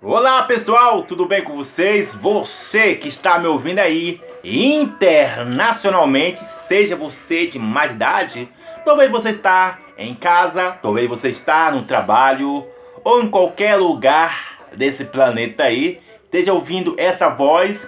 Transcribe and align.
Olá 0.00 0.44
pessoal, 0.44 1.02
tudo 1.02 1.26
bem 1.26 1.42
com 1.42 1.56
vocês? 1.56 2.14
Você 2.14 2.94
que 2.94 3.08
está 3.08 3.36
me 3.36 3.48
ouvindo 3.48 3.80
aí 3.80 4.20
internacionalmente, 4.44 6.38
seja 6.68 6.94
você 6.94 7.48
de 7.48 7.58
mais 7.58 7.90
idade, 7.90 8.48
talvez 8.84 9.10
você 9.10 9.30
está 9.30 9.76
em 9.98 10.14
casa, 10.14 10.70
talvez 10.80 11.08
você 11.08 11.30
está 11.30 11.72
no 11.72 11.82
trabalho 11.82 12.64
ou 13.02 13.20
em 13.20 13.28
qualquer 13.28 13.74
lugar 13.74 14.60
desse 14.72 15.04
planeta 15.04 15.64
aí, 15.64 16.00
esteja 16.22 16.52
ouvindo 16.52 16.94
essa 16.96 17.28
voz 17.28 17.84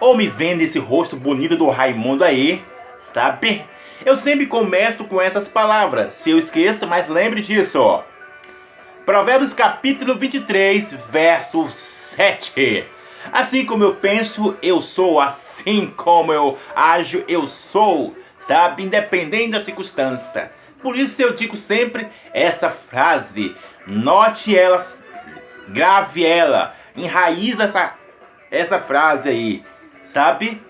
ou 0.00 0.16
me 0.16 0.26
vendo 0.26 0.62
esse 0.62 0.80
rosto 0.80 1.14
bonito 1.14 1.56
do 1.56 1.70
Raimundo 1.70 2.24
aí, 2.24 2.60
sabe? 3.14 3.62
Eu 4.04 4.16
sempre 4.16 4.46
começo 4.46 5.04
com 5.04 5.20
essas 5.20 5.46
palavras. 5.46 6.14
Se 6.14 6.30
eu 6.30 6.38
esqueço, 6.40 6.88
mas 6.88 7.06
lembre 7.08 7.40
disso, 7.40 7.78
ó. 7.78 8.02
Provérbios 9.04 9.52
capítulo 9.52 10.14
23, 10.14 10.92
verso 11.10 11.68
7. 11.68 12.84
Assim 13.32 13.66
como 13.66 13.82
eu 13.82 13.96
penso, 13.96 14.56
eu 14.62 14.80
sou. 14.80 15.18
Assim 15.18 15.92
como 15.96 16.32
eu 16.32 16.56
ajo, 16.72 17.24
eu 17.26 17.48
sou. 17.48 18.16
Sabe? 18.40 18.84
Independente 18.84 19.50
da 19.50 19.64
circunstância. 19.64 20.52
Por 20.80 20.96
isso 20.96 21.20
eu 21.20 21.34
digo 21.34 21.56
sempre 21.56 22.06
essa 22.32 22.70
frase. 22.70 23.56
Note 23.88 24.56
ela, 24.56 24.80
grave 25.68 26.24
ela, 26.24 26.72
enraiza 26.94 27.64
essa, 27.64 27.94
essa 28.52 28.78
frase 28.78 29.28
aí. 29.28 29.64
Sabe? 30.04 30.62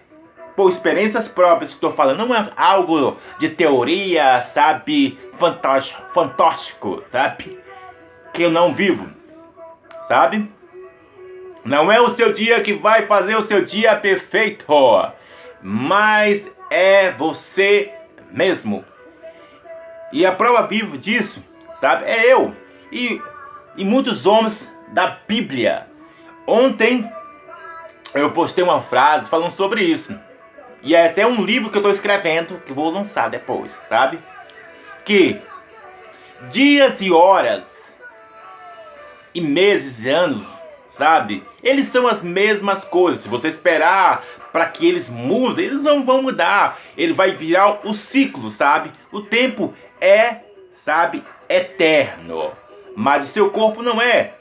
Por 0.56 0.70
experiências 0.70 1.28
próprias 1.28 1.72
estou 1.72 1.92
falando, 1.92 2.26
não 2.26 2.34
é 2.34 2.50
algo 2.56 3.18
de 3.38 3.50
teoria, 3.50 4.42
sabe? 4.42 5.18
Fantástico, 5.38 6.02
fantástico, 6.14 7.02
sabe? 7.10 7.61
Que 8.32 8.42
eu 8.42 8.50
não 8.50 8.72
vivo, 8.72 9.08
sabe? 10.08 10.50
Não 11.64 11.92
é 11.92 12.00
o 12.00 12.10
seu 12.10 12.32
dia 12.32 12.60
que 12.60 12.72
vai 12.72 13.06
fazer 13.06 13.36
o 13.36 13.42
seu 13.42 13.62
dia 13.62 13.94
perfeito, 13.96 14.66
mas 15.62 16.50
é 16.70 17.12
você 17.12 17.92
mesmo. 18.30 18.84
E 20.12 20.26
a 20.26 20.32
prova 20.32 20.66
viva 20.66 20.98
disso, 20.98 21.44
sabe? 21.80 22.04
É 22.04 22.32
eu 22.32 22.54
e, 22.90 23.20
e 23.76 23.84
muitos 23.84 24.26
homens 24.26 24.70
da 24.88 25.18
Bíblia. 25.26 25.86
Ontem 26.46 27.10
eu 28.12 28.32
postei 28.32 28.62
uma 28.64 28.82
frase 28.82 29.30
falando 29.30 29.52
sobre 29.52 29.82
isso. 29.82 30.18
E 30.82 30.94
é 30.94 31.06
até 31.06 31.24
um 31.24 31.44
livro 31.44 31.70
que 31.70 31.76
eu 31.76 31.80
estou 31.80 31.92
escrevendo, 31.92 32.60
que 32.66 32.72
vou 32.72 32.90
lançar 32.90 33.30
depois, 33.30 33.72
sabe? 33.88 34.18
Que 35.04 35.40
dias 36.50 37.00
e 37.00 37.12
horas 37.12 37.71
e 39.34 39.40
meses 39.40 40.04
e 40.04 40.08
anos, 40.08 40.42
sabe? 40.96 41.42
Eles 41.62 41.88
são 41.88 42.06
as 42.06 42.22
mesmas 42.22 42.84
coisas. 42.84 43.22
Se 43.22 43.28
você 43.28 43.48
esperar 43.48 44.24
para 44.52 44.66
que 44.66 44.86
eles 44.86 45.08
mudem, 45.08 45.66
eles 45.66 45.82
não 45.82 46.04
vão 46.04 46.22
mudar. 46.22 46.78
Ele 46.96 47.12
vai 47.12 47.32
virar 47.32 47.80
o 47.84 47.94
ciclo, 47.94 48.50
sabe? 48.50 48.90
O 49.10 49.22
tempo 49.22 49.74
é, 50.00 50.40
sabe, 50.74 51.24
eterno. 51.48 52.52
Mas 52.94 53.24
o 53.24 53.32
seu 53.32 53.50
corpo 53.50 53.82
não 53.82 54.00
é. 54.00 54.34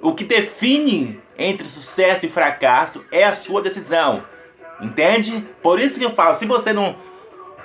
O 0.00 0.14
que 0.14 0.24
define 0.24 1.20
entre 1.38 1.66
sucesso 1.66 2.26
e 2.26 2.28
fracasso 2.28 3.04
é 3.10 3.24
a 3.24 3.34
sua 3.34 3.62
decisão. 3.62 4.24
Entende? 4.80 5.46
Por 5.62 5.80
isso 5.80 5.98
que 5.98 6.04
eu 6.04 6.10
falo, 6.10 6.38
se 6.38 6.46
você 6.46 6.72
não 6.72 6.96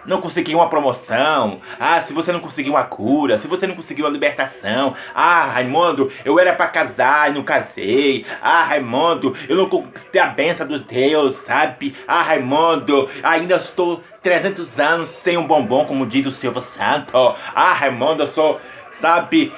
não 0.08 0.22
conseguiu 0.22 0.58
uma 0.58 0.70
promoção, 0.70 1.60
ah, 1.80 2.02
se 2.02 2.14
você 2.14 2.32
não 2.32 2.40
conseguiu 2.40 2.74
uma 2.74 2.86
cura, 2.86 3.38
se 3.38 3.48
você 3.48 3.68
não 3.68 3.76
conseguiu 3.76 4.08
a 4.08 4.10
libertação, 4.10 4.96
ah, 5.14 5.44
Raimundo, 5.46 6.12
eu 6.24 6.40
era 6.40 6.54
para 6.54 6.68
casar 6.68 7.30
e 7.30 7.34
não 7.34 7.44
casei, 7.44 8.26
ah, 8.42 8.64
Raimundo, 8.64 9.36
eu 9.50 9.58
não 9.58 9.70
conquistei 9.70 10.22
a 10.22 10.28
benção 10.28 10.66
do 10.66 10.80
Deus, 10.80 11.36
sabe? 11.36 11.94
Ah, 12.08 12.24
Raimundo, 12.24 13.10
ainda 13.22 13.58
estou 13.58 14.02
300 14.24 14.80
anos 14.80 15.10
sem 15.10 15.38
um 15.38 15.46
bombom, 15.46 15.86
como 15.86 16.08
diz 16.08 16.26
o 16.26 16.32
Silvio 16.32 16.62
Santo, 16.62 17.12
ah, 17.54 17.73
Raimundo, 17.73 18.23
eu 18.23 18.28
sou, 18.28 18.62
sabe, 18.94 19.52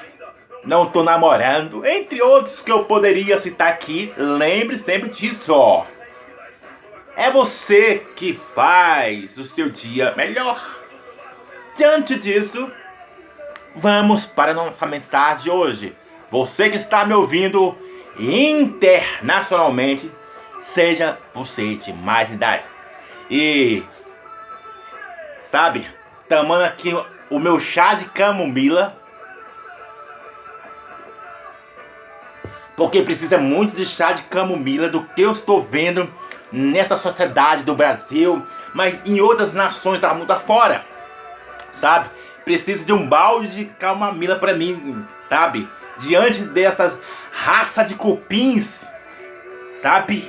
não 0.64 0.86
tô 0.86 1.02
namorando, 1.02 1.86
entre 1.86 2.20
outros 2.20 2.60
que 2.60 2.72
eu 2.72 2.84
poderia 2.84 3.38
citar 3.38 3.68
aqui, 3.68 4.12
lembre 4.16 4.78
sempre 4.78 5.08
disso. 5.10 5.54
É 7.16 7.30
você 7.30 8.06
que 8.16 8.32
faz 8.32 9.36
o 9.36 9.44
seu 9.44 9.68
dia 9.68 10.14
melhor. 10.16 10.78
Diante 11.76 12.18
disso, 12.18 12.70
vamos 13.74 14.24
para 14.24 14.54
nossa 14.54 14.86
mensagem 14.86 15.44
de 15.44 15.50
hoje. 15.50 15.96
Você 16.30 16.70
que 16.70 16.76
está 16.76 17.04
me 17.04 17.12
ouvindo 17.14 17.76
internacionalmente, 18.18 20.10
seja 20.62 21.18
você 21.34 21.76
de 21.76 21.92
mais 21.92 22.30
idade. 22.30 22.64
E 23.30 23.82
sabe, 25.46 25.86
tomando 26.28 26.62
aqui 26.62 26.90
o 27.28 27.38
meu 27.38 27.58
chá 27.58 27.94
de 27.94 28.06
camomila. 28.06 28.96
Porque 32.76 33.02
precisa 33.02 33.36
muito 33.36 33.76
de 33.76 33.84
chá 33.84 34.12
de 34.12 34.22
camomila 34.24 34.88
do 34.88 35.04
que 35.04 35.20
eu 35.22 35.32
estou 35.32 35.62
vendo 35.62 36.12
nessa 36.52 36.96
sociedade 36.96 37.62
do 37.62 37.74
Brasil, 37.74 38.44
mas 38.74 38.98
em 39.04 39.20
outras 39.20 39.54
nações 39.54 40.00
da 40.00 40.12
mundo 40.14 40.30
afora, 40.30 40.84
sabe? 41.72 42.10
Precisa 42.44 42.84
de 42.84 42.92
um 42.92 43.06
balde 43.06 43.48
de 43.48 43.64
camomila 43.66 44.36
para 44.36 44.54
mim, 44.54 45.04
sabe? 45.20 45.68
Diante 45.98 46.40
dessas 46.42 46.96
raça 47.32 47.84
de 47.84 47.94
cupins, 47.94 48.86
sabe? 49.72 50.22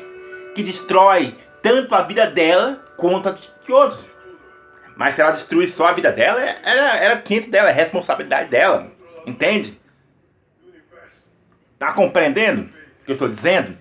Que 0.54 0.64
destrói 0.64 1.36
tanto 1.62 1.94
a 1.96 2.02
vida 2.02 2.28
dela 2.28 2.84
quanto 2.98 3.30
a 3.30 3.32
de 3.32 3.72
outros. 3.72 4.06
Mas 4.96 5.16
se 5.16 5.22
ela 5.22 5.32
destruir 5.32 5.68
só 5.70 5.88
a 5.88 5.94
vida 5.94 6.12
dela, 6.12 6.42
era, 6.42 6.96
era 6.98 7.18
quente 7.18 7.50
dela, 7.50 7.70
é 7.70 7.74
responsabilidade 7.74 8.50
dela. 8.50 8.92
Entende? 9.26 9.80
Tá 11.80 11.94
compreendendo 11.94 12.64
o 12.64 13.06
que 13.06 13.12
eu 13.12 13.14
estou 13.14 13.28
dizendo? 13.28 13.76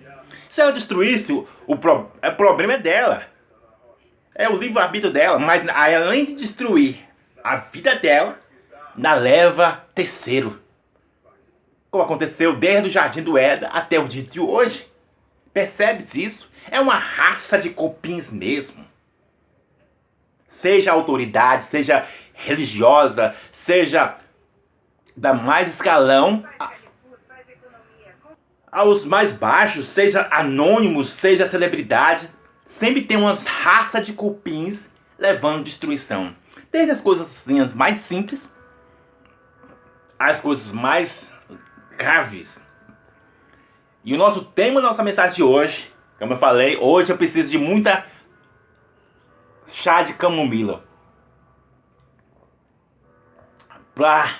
Se 0.51 0.59
ela 0.59 0.73
destruísse, 0.73 1.31
o, 1.31 1.47
o, 1.65 1.77
pro, 1.77 2.11
o 2.21 2.31
problema 2.35 2.73
é 2.73 2.77
dela. 2.77 3.23
É 4.35 4.49
o 4.49 4.57
livre-arbítrio 4.57 5.11
dela. 5.11 5.39
Mas 5.39 5.65
além 5.69 6.25
de 6.25 6.35
destruir 6.35 6.99
a 7.41 7.55
vida 7.55 7.95
dela, 7.95 8.37
na 8.93 9.13
leva 9.13 9.85
terceiro. 9.95 10.61
Como 11.89 12.03
aconteceu 12.03 12.53
desde 12.53 12.89
o 12.89 12.91
Jardim 12.91 13.23
do 13.23 13.37
Éden 13.37 13.69
até 13.71 13.97
o 13.97 14.09
dia 14.09 14.23
de 14.23 14.41
hoje. 14.41 14.85
Percebes 15.53 16.13
isso? 16.15 16.51
É 16.69 16.81
uma 16.81 16.95
raça 16.95 17.57
de 17.57 17.69
copins 17.69 18.29
mesmo. 18.29 18.85
Seja 20.49 20.91
autoridade, 20.91 21.63
seja 21.63 22.05
religiosa, 22.33 23.33
seja 23.53 24.17
da 25.15 25.33
mais 25.33 25.69
escalão, 25.69 26.43
aos 28.71 29.03
mais 29.03 29.33
baixos, 29.33 29.87
seja 29.87 30.27
anônimos, 30.31 31.09
seja 31.09 31.45
celebridade, 31.45 32.29
sempre 32.67 33.03
tem 33.03 33.17
umas 33.17 33.45
raças 33.45 34.05
de 34.05 34.13
cupins 34.13 34.89
levando 35.19 35.63
destruição. 35.63 36.33
Desde 36.71 36.91
as 36.91 37.01
coisas 37.01 37.45
mais 37.75 37.97
simples 37.97 38.49
às 40.17 40.39
coisas 40.39 40.71
mais 40.71 41.33
graves. 41.97 42.63
E 44.03 44.13
o 44.13 44.17
nosso 44.17 44.45
tema 44.45 44.79
nossa 44.81 45.03
mensagem 45.03 45.35
de 45.35 45.43
hoje, 45.43 45.93
como 46.17 46.33
eu 46.33 46.37
falei, 46.37 46.77
hoje 46.77 47.11
eu 47.11 47.17
preciso 47.17 47.51
de 47.51 47.57
muita 47.57 48.05
chá 49.67 50.03
de 50.03 50.13
camomila. 50.13 50.83
Pra 53.93 54.39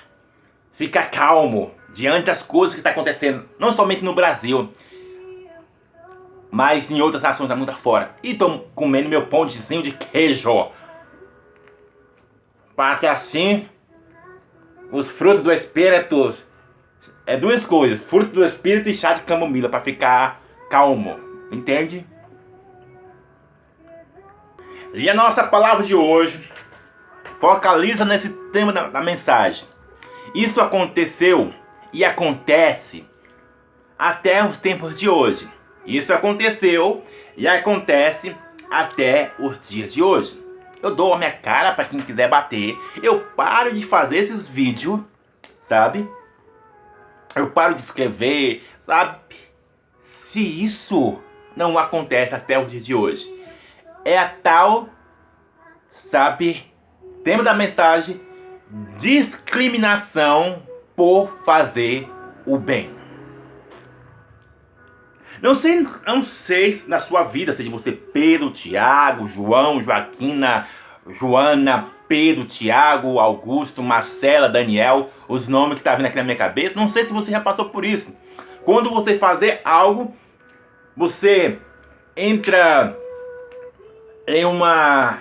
ficar 0.73 1.11
calmo 1.11 1.73
diante 1.93 2.25
das 2.25 2.41
coisas 2.41 2.73
que 2.73 2.79
está 2.79 2.91
acontecendo, 2.91 3.47
não 3.59 3.71
somente 3.71 4.03
no 4.03 4.15
Brasil, 4.15 4.71
mas 6.49 6.91
em 6.91 7.01
outras 7.01 7.23
nações 7.23 7.49
da 7.49 7.55
mundo 7.55 7.71
afora. 7.71 8.15
E 8.21 8.31
estou 8.31 8.69
comendo 8.75 9.09
meu 9.09 9.27
pãozinho 9.27 9.81
de 9.81 9.91
queijo. 9.91 10.69
Para 12.75 12.97
que 12.97 13.07
assim 13.07 13.67
os 14.91 15.09
frutos 15.09 15.41
do 15.41 15.51
Espírito 15.51 16.33
é 17.25 17.37
duas 17.37 17.65
coisas: 17.65 18.03
fruto 18.03 18.31
do 18.31 18.45
Espírito 18.45 18.89
e 18.89 18.95
chá 18.95 19.13
de 19.13 19.21
camomila 19.21 19.69
para 19.69 19.81
ficar 19.81 20.41
calmo. 20.69 21.19
Entende? 21.51 22.05
E 24.93 25.09
a 25.09 25.13
nossa 25.13 25.43
palavra 25.45 25.85
de 25.85 25.95
hoje 25.95 26.51
focaliza 27.39 28.03
nesse 28.03 28.29
tema 28.51 28.73
da, 28.73 28.89
da 28.89 29.01
mensagem. 29.01 29.65
Isso 30.35 30.59
aconteceu 30.59 31.53
e 31.93 32.03
acontece 32.03 33.05
até 33.97 34.43
os 34.43 34.57
tempos 34.57 34.99
de 34.99 35.09
hoje. 35.09 35.49
Isso 35.85 36.13
aconteceu 36.13 37.03
e 37.35 37.47
acontece 37.47 38.35
até 38.69 39.31
os 39.39 39.67
dias 39.67 39.93
de 39.93 40.01
hoje. 40.01 40.39
Eu 40.81 40.95
dou 40.95 41.13
a 41.13 41.17
minha 41.17 41.31
cara 41.31 41.73
para 41.73 41.85
quem 41.85 41.99
quiser 41.99 42.29
bater. 42.29 42.77
Eu 43.03 43.19
paro 43.35 43.73
de 43.73 43.85
fazer 43.85 44.17
esses 44.17 44.47
vídeos, 44.47 44.99
sabe? 45.59 46.09
Eu 47.35 47.51
paro 47.51 47.75
de 47.75 47.81
escrever, 47.81 48.65
sabe? 48.85 49.21
se 50.31 50.63
isso 50.63 51.21
não 51.57 51.77
acontece 51.77 52.33
até 52.33 52.57
o 52.57 52.65
dia 52.65 52.79
de 52.79 52.95
hoje. 52.95 53.29
É 54.05 54.17
a 54.17 54.29
tal, 54.29 54.87
sabe, 55.91 56.65
tema 57.21 57.43
da 57.43 57.53
mensagem, 57.53 58.21
discriminação 58.97 60.63
por 61.01 61.35
fazer 61.43 62.07
o 62.45 62.59
bem. 62.59 62.91
Não 65.41 65.55
sei, 65.55 65.83
não 66.05 66.21
sei 66.21 66.83
na 66.85 66.99
sua 66.99 67.23
vida, 67.23 67.55
seja 67.55 67.71
você 67.71 67.91
Pedro, 67.91 68.51
Tiago, 68.51 69.27
João, 69.27 69.81
Joaquina, 69.81 70.67
Joana, 71.07 71.87
Pedro, 72.07 72.45
Tiago, 72.45 73.17
Augusto, 73.17 73.81
Marcela, 73.81 74.47
Daniel, 74.47 75.09
os 75.27 75.47
nomes 75.47 75.79
que 75.79 75.83
tá 75.83 75.95
vindo 75.95 76.05
aqui 76.05 76.17
na 76.17 76.23
minha 76.23 76.35
cabeça. 76.35 76.79
Não 76.79 76.87
sei 76.87 77.03
se 77.03 77.11
você 77.11 77.31
já 77.31 77.39
passou 77.39 77.69
por 77.69 77.83
isso. 77.83 78.15
Quando 78.63 78.91
você 78.91 79.17
fazer 79.17 79.59
algo, 79.65 80.15
você 80.95 81.57
entra 82.15 82.95
em 84.27 84.45
uma 84.45 85.17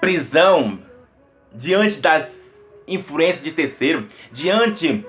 prisão 0.00 0.78
diante 1.52 2.00
das 2.00 2.64
influências 2.86 3.42
de 3.42 3.50
terceiro, 3.50 4.06
diante 4.30 5.04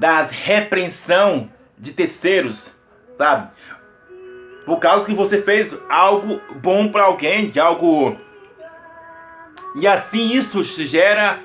das 0.00 0.30
repreensão 0.30 1.50
de 1.78 1.92
terceiros 1.92 2.74
sabe? 3.20 3.50
Por 4.64 4.78
causa 4.78 5.04
que 5.04 5.12
você 5.12 5.42
fez 5.42 5.76
algo 5.90 6.40
bom 6.56 6.90
para 6.90 7.04
alguém, 7.04 7.50
de 7.50 7.60
algo. 7.60 8.16
E 9.76 9.86
assim 9.86 10.32
isso 10.32 10.64
gera 10.64 11.38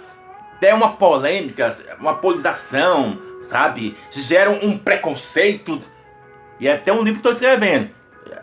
até 0.55 0.73
uma 0.73 0.93
polêmica, 0.93 1.75
uma 1.99 2.15
polarização, 2.15 3.19
sabe? 3.43 3.97
Gera 4.11 4.49
um 4.49 4.77
preconceito. 4.77 5.81
E 6.61 6.69
até 6.69 6.93
um 6.93 7.03
livro 7.03 7.21
que 7.21 7.27
estou 7.27 7.33
escrevendo. 7.33 7.89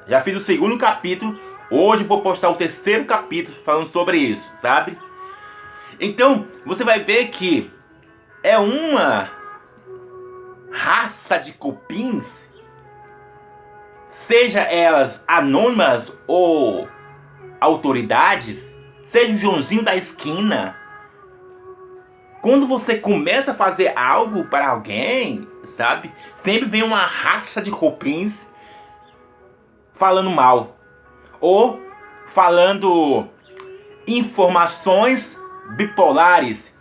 Já 0.06 0.20
fiz 0.20 0.36
o 0.36 0.40
segundo 0.40 0.76
capítulo. 0.76 1.38
Hoje 1.70 2.04
vou 2.04 2.20
postar 2.20 2.50
o 2.50 2.54
terceiro 2.54 3.06
capítulo 3.06 3.56
falando 3.64 3.86
sobre 3.86 4.18
isso, 4.18 4.52
sabe? 4.60 4.98
Então, 5.98 6.46
você 6.66 6.84
vai 6.84 7.00
ver 7.00 7.28
que 7.28 7.70
é 8.42 8.58
uma 8.58 9.30
raça 10.72 11.38
de 11.38 11.52
cupins 11.52 12.50
seja 14.08 14.60
elas 14.60 15.24
anônimas 15.26 16.12
ou 16.26 16.88
autoridades, 17.60 18.58
seja 19.06 19.32
o 19.32 19.36
Joãozinho 19.36 19.82
da 19.82 19.96
esquina. 19.96 20.76
Quando 22.42 22.66
você 22.66 22.98
começa 22.98 23.52
a 23.52 23.54
fazer 23.54 23.92
algo 23.96 24.44
para 24.44 24.68
alguém, 24.68 25.48
sabe? 25.64 26.12
Sempre 26.36 26.68
vem 26.68 26.82
uma 26.82 27.06
raça 27.06 27.62
de 27.62 27.70
copins 27.70 28.52
falando 29.94 30.30
mal 30.30 30.76
ou 31.40 31.80
falando 32.26 33.28
informações 34.06 35.38
bipolares, 35.76 36.74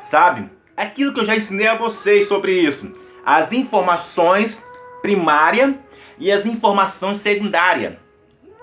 sabe? 0.00 0.50
Aquilo 0.76 1.14
que 1.14 1.20
eu 1.20 1.24
já 1.24 1.36
ensinei 1.36 1.68
a 1.68 1.76
vocês 1.76 2.26
sobre 2.26 2.52
isso. 2.52 3.01
As 3.24 3.52
informações 3.52 4.64
primárias 5.00 5.74
e 6.18 6.30
as 6.30 6.46
informações 6.46 7.18
secundárias. 7.18 7.94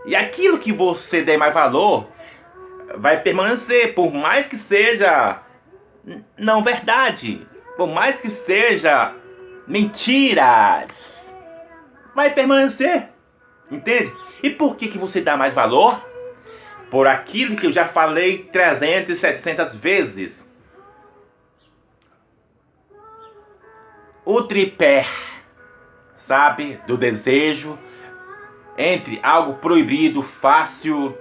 E 0.05 0.15
aquilo 0.15 0.57
que 0.57 0.71
você 0.71 1.21
der 1.21 1.37
mais 1.37 1.53
valor 1.53 2.07
vai 2.95 3.21
permanecer, 3.21 3.93
por 3.93 4.11
mais 4.13 4.47
que 4.47 4.57
seja 4.57 5.41
não 6.37 6.63
verdade, 6.63 7.45
por 7.77 7.87
mais 7.87 8.19
que 8.19 8.29
seja 8.29 9.13
mentiras, 9.67 11.33
vai 12.15 12.33
permanecer. 12.33 13.09
Entende? 13.69 14.11
E 14.41 14.49
por 14.49 14.75
que, 14.75 14.87
que 14.87 14.97
você 14.97 15.21
dá 15.21 15.37
mais 15.37 15.53
valor? 15.53 16.03
Por 16.89 17.05
aquilo 17.05 17.55
que 17.55 17.67
eu 17.67 17.71
já 17.71 17.85
falei 17.87 18.45
300 18.51 19.19
700 19.19 19.75
vezes. 19.75 20.38
O 24.31 24.43
tripé 24.43 25.07
sabe? 26.15 26.79
Do 26.85 26.95
desejo 26.95 27.79
entre 28.77 29.19
algo 29.23 29.55
proibido, 29.55 30.21
fácil 30.21 31.17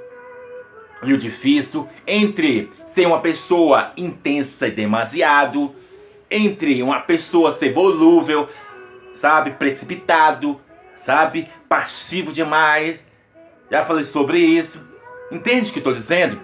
e 1.02 1.14
o 1.14 1.16
difícil, 1.16 1.88
entre 2.06 2.70
ser 2.88 3.06
uma 3.06 3.22
pessoa 3.22 3.94
intensa 3.96 4.68
e 4.68 4.72
demasiado, 4.72 5.74
entre 6.30 6.82
uma 6.82 7.00
pessoa 7.00 7.54
ser 7.54 7.72
volúvel, 7.72 8.46
sabe? 9.14 9.52
Precipitado, 9.52 10.60
sabe? 10.98 11.50
Passivo 11.66 12.30
demais. 12.30 13.02
Já 13.70 13.86
falei 13.86 14.04
sobre 14.04 14.38
isso. 14.38 14.86
Entende 15.32 15.70
o 15.70 15.72
que 15.72 15.78
estou 15.78 15.94
dizendo? 15.94 16.38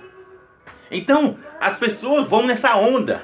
Então, 0.91 1.37
as 1.61 1.77
pessoas 1.77 2.27
vão 2.27 2.47
nessa 2.47 2.75
onda. 2.75 3.23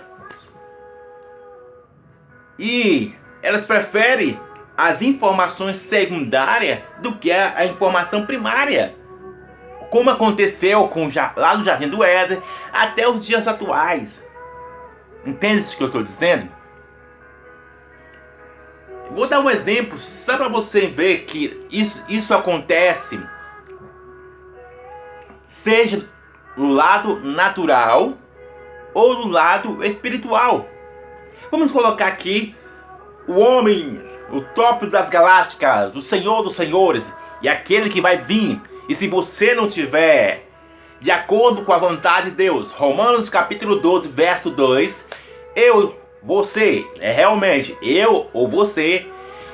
E 2.59 3.15
elas 3.43 3.65
preferem 3.65 4.39
as 4.77 5.03
informações 5.03 5.77
secundárias 5.77 6.81
do 7.01 7.17
que 7.17 7.31
a, 7.31 7.55
a 7.57 7.67
informação 7.67 8.25
primária. 8.25 8.95
Como 9.91 10.11
aconteceu 10.11 10.89
com, 10.89 11.09
lá 11.37 11.57
no 11.57 11.65
Jardim 11.65 11.89
do 11.89 12.03
Éden 12.03 12.43
até 12.73 13.09
os 13.09 13.27
dias 13.27 13.47
atuais. 13.47 14.27
Entende 15.27 15.63
o 15.63 15.77
que 15.77 15.83
eu 15.83 15.87
estou 15.87 16.03
dizendo? 16.03 16.49
Vou 19.11 19.27
dar 19.27 19.41
um 19.41 19.51
exemplo 19.51 19.99
só 19.99 20.37
para 20.37 20.49
você 20.49 20.87
ver 20.87 21.25
que 21.25 21.67
isso, 21.71 22.03
isso 22.09 22.33
acontece 22.33 23.21
seja 25.47 26.09
no 26.57 26.73
lado 26.73 27.21
natural 27.21 28.15
ou 28.95 29.19
no 29.19 29.29
lado 29.29 29.85
espiritual. 29.85 30.67
Vamos 31.51 31.73
colocar 31.73 32.07
aqui 32.07 32.55
o 33.31 33.39
homem 33.39 34.01
o 34.33 34.41
topo 34.41 34.89
das 34.89 35.09
galácticas, 35.09 35.95
o 35.95 36.03
Senhor 36.03 36.43
dos 36.43 36.57
Senhores 36.57 37.05
e 37.41 37.49
aquele 37.49 37.89
que 37.89 38.01
vai 38.01 38.19
vir. 38.19 38.61
E 38.89 38.97
se 38.97 39.07
você 39.07 39.55
não 39.55 39.69
tiver 39.69 40.49
de 41.01 41.13
acordo 41.13 41.65
com 41.65 41.73
a 41.73 41.79
vontade 41.79 42.31
de 42.31 42.37
Deus, 42.37 42.73
Romanos 42.73 43.31
capítulo 43.31 43.77
12, 43.77 44.09
verso 44.09 44.51
2, 44.51 45.07
eu, 45.55 45.97
você, 46.21 46.85
é 46.99 47.13
realmente 47.13 47.79
eu 47.81 48.29
ou 48.33 48.49
você, 48.49 49.07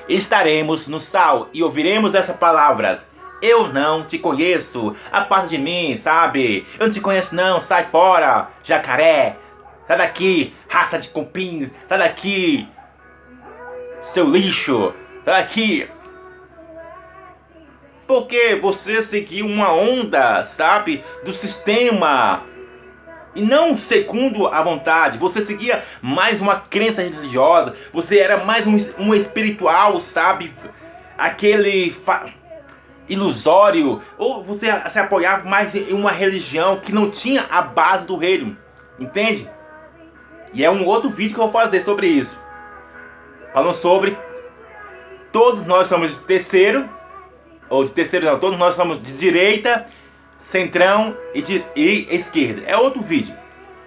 estaremos 0.08 0.86
no 0.86 0.98
sal 0.98 1.48
e 1.52 1.62
ouviremos 1.62 2.14
essas 2.14 2.36
palavras. 2.36 3.00
Eu 3.42 3.68
não 3.68 4.02
te 4.02 4.18
conheço, 4.18 4.96
a 5.12 5.20
parte 5.20 5.50
de 5.50 5.58
mim, 5.58 6.00
sabe? 6.02 6.66
Eu 6.78 6.86
não 6.86 6.92
te 6.92 7.00
conheço 7.00 7.34
não, 7.34 7.60
sai 7.60 7.84
fora, 7.84 8.48
jacaré. 8.64 9.36
Sai 9.86 9.98
daqui, 9.98 10.54
raça 10.66 10.98
de 10.98 11.08
cupins, 11.10 11.70
sai 11.86 11.98
daqui, 11.98 12.68
seu 14.06 14.28
lixo, 14.28 14.94
tá 15.24 15.38
aqui. 15.38 15.88
Porque 18.06 18.54
você 18.54 19.02
seguiu 19.02 19.46
uma 19.46 19.74
onda, 19.74 20.44
sabe, 20.44 21.04
do 21.24 21.32
sistema? 21.32 22.44
E 23.34 23.42
não 23.42 23.76
segundo 23.76 24.46
a 24.46 24.62
vontade. 24.62 25.18
Você 25.18 25.44
seguia 25.44 25.82
mais 26.00 26.40
uma 26.40 26.60
crença 26.60 27.02
religiosa, 27.02 27.74
você 27.92 28.18
era 28.18 28.44
mais 28.44 28.64
um, 28.66 28.76
um 28.98 29.14
espiritual, 29.14 30.00
sabe, 30.00 30.54
aquele 31.18 31.94
ilusório, 33.08 34.00
ou 34.16 34.42
você 34.42 34.66
se 34.88 34.98
apoiava 34.98 35.48
mais 35.48 35.74
em 35.74 35.92
uma 35.92 36.12
religião 36.12 36.78
que 36.78 36.92
não 36.92 37.10
tinha 37.10 37.44
a 37.50 37.60
base 37.60 38.06
do 38.06 38.16
reino, 38.16 38.56
entende? 38.98 39.50
E 40.54 40.64
é 40.64 40.70
um 40.70 40.86
outro 40.86 41.10
vídeo 41.10 41.34
que 41.34 41.40
eu 41.40 41.50
vou 41.50 41.52
fazer 41.52 41.82
sobre 41.82 42.06
isso 42.06 42.45
falando 43.56 43.72
sobre 43.72 44.14
todos 45.32 45.64
nós 45.64 45.88
somos 45.88 46.10
de 46.14 46.20
terceiro, 46.26 46.86
ou 47.70 47.86
de 47.86 47.90
terceiro 47.90 48.26
não, 48.26 48.38
todos 48.38 48.58
nós 48.58 48.74
somos 48.74 49.02
de 49.02 49.16
direita, 49.16 49.86
centrão 50.38 51.16
e, 51.32 51.40
de, 51.40 51.64
e 51.74 52.06
esquerda. 52.10 52.64
É 52.66 52.76
outro 52.76 53.00
vídeo 53.00 53.34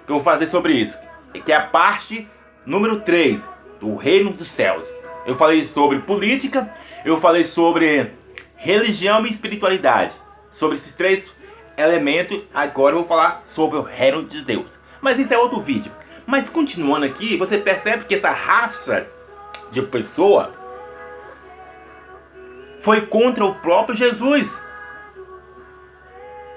que 0.07 0.11
eu 0.11 0.15
vou 0.15 0.23
fazer 0.23 0.47
sobre 0.47 0.73
isso, 0.73 0.97
que 1.45 1.51
é 1.51 1.55
a 1.55 1.67
parte 1.67 2.27
número 2.65 3.01
3 3.01 3.47
do 3.79 3.95
reino 3.95 4.31
dos 4.31 4.47
céus. 4.47 4.83
Eu 5.23 5.35
falei 5.35 5.67
sobre 5.67 5.99
política, 5.99 6.73
eu 7.05 7.21
falei 7.21 7.43
sobre 7.43 8.11
religião 8.57 9.23
e 9.23 9.29
espiritualidade. 9.29 10.13
Sobre 10.51 10.77
esses 10.77 10.93
três 10.93 11.31
elementos, 11.77 12.41
agora 12.51 12.95
eu 12.95 13.01
vou 13.01 13.07
falar 13.07 13.43
sobre 13.51 13.77
o 13.77 13.83
reino 13.83 14.23
de 14.23 14.41
Deus. 14.41 14.75
Mas 14.99 15.19
isso 15.19 15.31
é 15.31 15.37
outro 15.37 15.59
vídeo. 15.59 15.91
Mas 16.25 16.49
continuando 16.49 17.05
aqui, 17.05 17.37
você 17.37 17.59
percebe 17.59 18.05
que 18.05 18.15
essa 18.15 18.31
raça 18.31 19.18
de 19.71 19.81
pessoa 19.81 20.53
foi 22.81 23.01
contra 23.01 23.45
o 23.45 23.55
próprio 23.55 23.95
Jesus. 23.95 24.59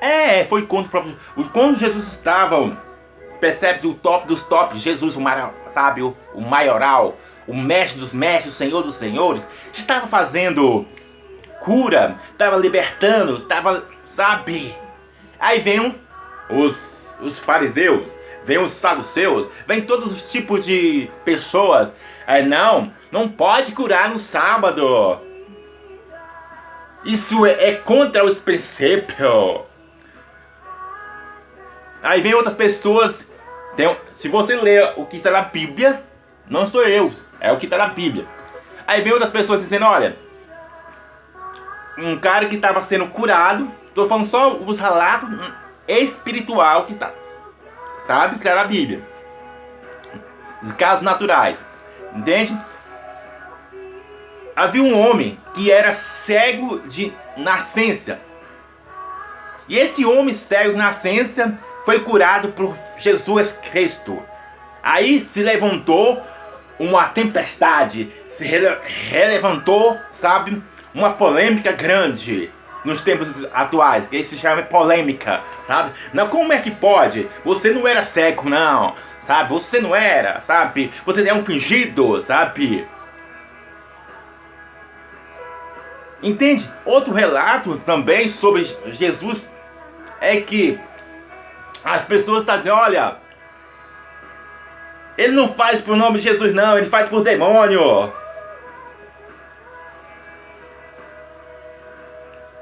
É, 0.01 0.45
foi 0.45 0.67
contra 0.67 0.89
o 0.89 0.91
próprio. 0.91 1.17
Quando 1.53 1.79
Jesus 1.79 2.07
estava, 2.09 2.77
percebe-se 3.41 3.87
o 3.87 3.95
top 3.95 4.27
dos 4.27 4.43
tops, 4.43 4.81
Jesus, 4.81 5.17
o 5.17 5.21
maior, 5.21 5.53
sabe, 5.73 6.03
o, 6.03 6.17
o 6.35 6.41
maioral, 6.41 7.17
o 7.47 7.55
mestre 7.55 8.01
dos 8.01 8.13
mestres, 8.13 8.55
o 8.55 8.57
senhor 8.57 8.83
dos 8.83 8.95
senhores, 8.97 9.47
estava 9.73 10.07
fazendo 10.07 10.87
cura, 11.61 12.19
estava 12.33 12.57
libertando, 12.57 13.37
estava, 13.39 13.85
sabe? 14.07 14.75
Aí 15.39 15.61
vem 15.61 15.97
os, 16.51 17.17
os 17.21 17.39
fariseus, 17.39 18.09
vem 18.45 18.59
os 18.59 18.73
saduceus, 18.73 19.49
vem 19.67 19.83
todos 19.83 20.13
os 20.13 20.31
tipos 20.31 20.65
de 20.65 21.09
pessoas. 21.25 21.93
Aí 22.27 22.45
não, 22.45 22.93
não 23.13 23.29
pode 23.29 23.73
curar 23.73 24.09
no 24.09 24.19
sábado. 24.19 25.21
Isso 27.05 27.45
é, 27.45 27.69
é 27.69 27.75
contra 27.75 28.25
os 28.25 28.39
princípios. 28.39 29.61
Aí 32.03 32.23
vem 32.23 32.33
outras 32.33 32.55
pessoas. 32.55 33.29
Tem, 33.77 33.95
se 34.15 34.29
você 34.29 34.57
ler 34.57 34.95
o 34.97 35.05
que 35.05 35.17
está 35.17 35.31
na 35.31 35.43
Bíblia, 35.43 36.03
não 36.49 36.67
sou 36.67 36.83
eu, 36.83 37.13
é 37.39 37.53
o 37.53 37.59
que 37.59 37.67
está 37.67 37.77
na 37.77 37.89
Bíblia. 37.89 38.27
Aí 38.87 39.03
vem 39.03 39.13
outras 39.13 39.31
pessoas 39.31 39.61
dizendo, 39.61 39.85
olha, 39.85 40.17
um 41.99 42.19
cara 42.19 42.47
que 42.47 42.57
estava 42.57 42.81
sendo 42.81 43.09
curado, 43.09 43.71
estou 43.89 44.09
falando 44.09 44.27
só 44.27 44.57
os 44.57 44.79
relatos 44.79 45.29
espiritual 45.87 46.87
que 46.87 46.93
está, 46.93 47.11
sabe, 48.07 48.39
que 48.39 48.47
está 48.47 48.55
na 48.55 48.65
Bíblia. 48.65 49.03
Os 50.63 50.73
casos 50.73 51.03
naturais, 51.03 51.59
entende? 52.15 52.57
Havia 54.55 54.83
um 54.83 54.99
homem 54.99 55.39
que 55.55 55.71
era 55.71 55.93
cego 55.93 56.81
de 56.81 57.13
nascença. 57.37 58.19
E 59.69 59.79
esse 59.79 60.05
homem 60.05 60.35
cego 60.35 60.73
de 60.73 60.77
nascença 60.77 61.59
foi 61.85 62.01
curado 62.01 62.49
por 62.49 62.77
Jesus 62.97 63.53
Cristo. 63.71 64.23
Aí 64.83 65.25
se 65.25 65.43
levantou 65.43 66.21
uma 66.79 67.07
tempestade, 67.09 68.13
se 68.29 68.45
relevantou, 68.45 69.97
sabe, 70.13 70.63
uma 70.95 71.11
polêmica 71.11 71.73
grande 71.73 72.51
nos 72.85 73.01
tempos 73.01 73.29
atuais, 73.55 74.07
que 74.09 74.25
se 74.25 74.37
chama 74.37 74.63
polêmica, 74.63 75.41
sabe? 75.67 75.93
Não, 76.13 76.29
como 76.29 76.53
é 76.53 76.59
que 76.59 76.71
pode? 76.71 77.29
Você 77.45 77.71
não 77.71 77.87
era 77.87 78.05
cego, 78.05 78.49
não, 78.49 78.95
sabe? 79.27 79.51
Você 79.51 79.81
não 79.81 79.95
era, 79.95 80.43
sabe? 80.47 80.93
Você 81.07 81.27
é 81.27 81.33
um 81.33 81.45
fingido, 81.45 82.21
sabe? 82.23 82.87
Entende? 86.23 86.71
Outro 86.85 87.13
relato 87.13 87.79
também 87.79 88.29
sobre 88.29 88.65
Jesus 88.87 89.45
é 90.21 90.41
que 90.41 90.79
as 91.83 92.05
pessoas 92.05 92.41
estão 92.41 92.57
dizendo, 92.59 92.77
olha, 92.77 93.17
ele 95.19 95.33
não 95.33 95.53
faz 95.53 95.81
por 95.81 95.97
nome 95.97 96.19
de 96.19 96.29
Jesus 96.29 96.55
não, 96.55 96.79
ele 96.79 96.87
faz 96.87 97.09
por 97.09 97.25
demônio. 97.25 98.13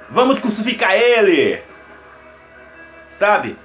Vamos 0.09 0.41
crucificar 0.41 0.95
ele. 0.95 1.63
Sabe? 3.13 3.59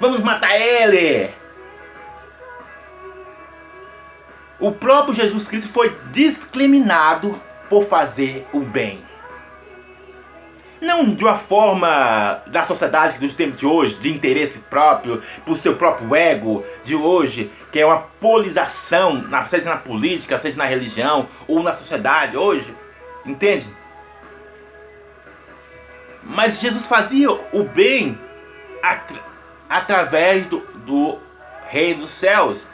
Vamos 0.00 0.20
matar 0.20 0.58
ele. 0.60 1.32
O 4.58 4.72
próprio 4.72 5.14
Jesus 5.14 5.46
Cristo 5.46 5.72
foi 5.72 5.96
discriminado 6.10 7.40
por 7.68 7.84
fazer 7.84 8.46
o 8.52 8.60
bem 8.60 9.06
não 10.86 11.14
de 11.14 11.24
uma 11.24 11.34
forma 11.34 12.42
da 12.46 12.62
sociedade 12.62 13.18
dos 13.18 13.34
tempos 13.34 13.60
de 13.60 13.66
hoje, 13.66 13.96
de 13.96 14.10
interesse 14.10 14.60
próprio, 14.60 15.20
por 15.44 15.58
seu 15.58 15.76
próprio 15.76 16.14
ego 16.14 16.64
de 16.82 16.94
hoje, 16.94 17.50
que 17.72 17.80
é 17.80 17.84
uma 17.84 17.98
polização, 18.20 19.24
seja 19.48 19.68
na 19.68 19.76
política, 19.76 20.38
seja 20.38 20.56
na 20.56 20.64
religião 20.64 21.28
ou 21.46 21.62
na 21.62 21.74
sociedade 21.74 22.36
hoje, 22.36 22.74
entende? 23.26 23.66
Mas 26.22 26.60
Jesus 26.60 26.86
fazia 26.86 27.30
o 27.30 27.62
bem 27.64 28.18
atra 28.82 29.20
através 29.68 30.46
do, 30.46 30.60
do 30.86 31.18
Rei 31.68 31.94
dos 31.94 32.10
Céus, 32.10 32.66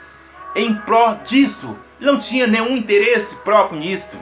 em 0.55 0.73
prol 0.73 1.15
disso. 1.25 1.75
Não 1.99 2.17
tinha 2.17 2.45
nenhum 2.45 2.77
interesse 2.77 3.35
próprio 3.37 3.79
nisso, 3.79 4.19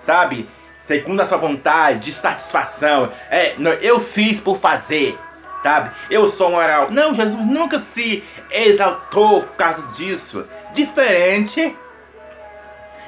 sabe? 0.00 0.48
Segundo 0.86 1.20
a 1.20 1.26
sua 1.26 1.38
vontade, 1.38 2.00
de 2.00 2.12
satisfação. 2.12 3.10
É, 3.30 3.54
eu 3.80 4.00
fiz 4.00 4.40
por 4.40 4.58
fazer, 4.58 5.18
sabe? 5.62 5.90
Eu 6.10 6.28
sou 6.28 6.50
moral. 6.50 6.90
Não, 6.90 7.14
Jesus 7.14 7.44
nunca 7.46 7.78
se 7.78 8.24
exaltou 8.50 9.42
por 9.42 9.56
causa 9.56 9.82
disso. 9.96 10.46
Diferente 10.74 11.76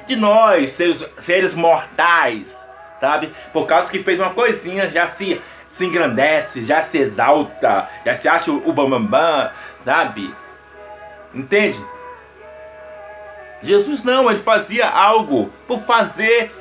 de 0.05 0.15
nós, 0.15 0.71
seres, 0.71 1.07
seres 1.19 1.55
mortais, 1.55 2.57
sabe? 2.99 3.33
Por 3.51 3.65
causa 3.65 3.91
que 3.91 4.03
fez 4.03 4.19
uma 4.19 4.33
coisinha, 4.33 4.89
já 4.89 5.09
se, 5.09 5.41
se 5.71 5.85
engrandece, 5.85 6.63
já 6.63 6.83
se 6.83 6.97
exalta, 6.97 7.89
já 8.05 8.15
se 8.15 8.27
acha 8.27 8.51
o 8.51 8.71
bambambam, 8.71 9.05
bam, 9.05 9.09
bam, 9.09 9.51
sabe? 9.83 10.33
Entende? 11.33 11.83
Jesus 13.63 14.03
não, 14.03 14.29
ele 14.29 14.39
fazia 14.39 14.87
algo 14.87 15.51
por 15.67 15.81
fazer 15.81 16.51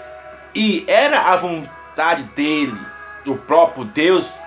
e 0.55 0.85
era 0.87 1.21
a 1.21 1.37
vontade 1.37 2.23
dele, 2.35 2.79
do 3.25 3.37
próprio 3.37 3.85
Deus, 3.85 4.41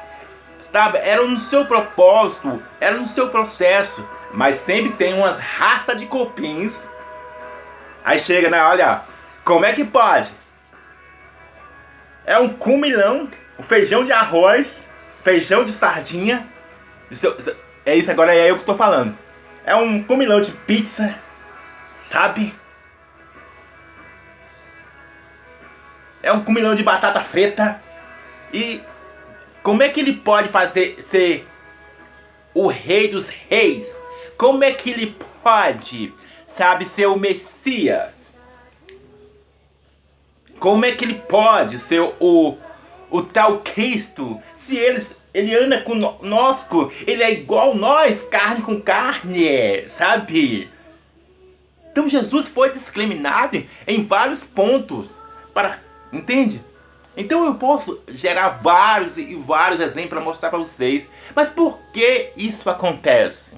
sabe? 0.72 0.98
Era 1.00 1.24
no 1.24 1.40
seu 1.40 1.66
propósito, 1.66 2.62
era 2.80 2.96
no 2.96 3.06
seu 3.06 3.30
processo. 3.30 4.08
Mas 4.34 4.58
sempre 4.58 4.92
tem 4.94 5.14
umas 5.14 5.40
rastas 5.40 5.98
de 6.00 6.06
copins. 6.06 6.90
Aí 8.04 8.20
chega, 8.20 8.50
né? 8.50 8.62
Olha, 8.62 9.02
como 9.44 9.66
é 9.66 9.74
que 9.74 9.84
pode? 9.84 10.30
É 12.26 12.38
um 12.38 12.50
cumilão, 12.50 13.30
um 13.58 13.64
feijão 13.64 14.04
de 14.04 14.12
arroz, 14.12 14.88
feijão 15.24 15.64
de 15.64 15.72
sardinha. 15.72 16.48
É 17.86 17.96
isso 17.96 18.12
agora, 18.12 18.36
é 18.36 18.52
eu 18.52 18.58
que 18.58 18.66
tô 18.66 18.76
falando. 18.76 19.18
É 19.66 19.76
um 19.76 20.04
cumilão 20.04 20.42
de 20.42 20.52
pizza, 20.52 21.16
sabe? 22.00 22.54
É 26.28 26.32
um 26.34 26.44
comilão 26.44 26.76
de 26.76 26.84
batata 26.84 27.22
frita. 27.22 27.82
E 28.54 28.82
como 29.64 29.82
é 29.82 29.90
que 29.90 30.02
ele 30.02 30.14
pode 30.14 30.50
fazer 30.50 31.04
ser 31.10 31.48
o 32.54 32.68
rei 32.68 33.08
dos 33.08 33.30
reis? 33.30 33.88
Como 34.38 34.64
é 34.64 34.72
que 34.74 34.92
ele 34.92 35.16
pode, 35.42 36.14
sabe, 36.48 36.86
ser 36.86 37.08
o 37.08 37.18
Messias? 37.18 38.32
Como 40.60 40.86
é 40.86 40.92
que 40.92 41.06
ele 41.06 41.16
pode 41.16 41.80
ser 41.80 42.02
o, 42.20 42.58
o 43.10 43.22
tal 43.22 43.60
Cristo? 43.60 44.42
Se 44.56 44.76
ele, 44.76 45.06
ele 45.34 45.56
anda 45.56 45.82
conosco, 45.82 46.92
ele 47.06 47.24
é 47.24 47.32
igual 47.32 47.74
nós, 47.74 48.22
carne 48.24 48.62
com 48.62 48.82
carne, 48.82 49.88
sabe? 49.88 50.70
Então 51.90 52.08
Jesus 52.08 52.48
foi 52.48 52.72
discriminado 52.74 53.64
em 53.88 54.04
vários 54.04 54.44
pontos 54.44 55.22
para 55.54 55.87
Entende? 56.12 56.64
Então 57.16 57.46
eu 57.46 57.56
posso 57.56 58.02
gerar 58.08 58.60
vários 58.62 59.18
e 59.18 59.36
vários 59.36 59.80
exemplos 59.80 60.10
para 60.10 60.22
mostrar 60.22 60.50
para 60.50 60.60
vocês. 60.60 61.08
Mas 61.36 61.50
por 61.50 61.80
que 61.92 62.32
isso 62.38 62.70
acontece? 62.70 63.56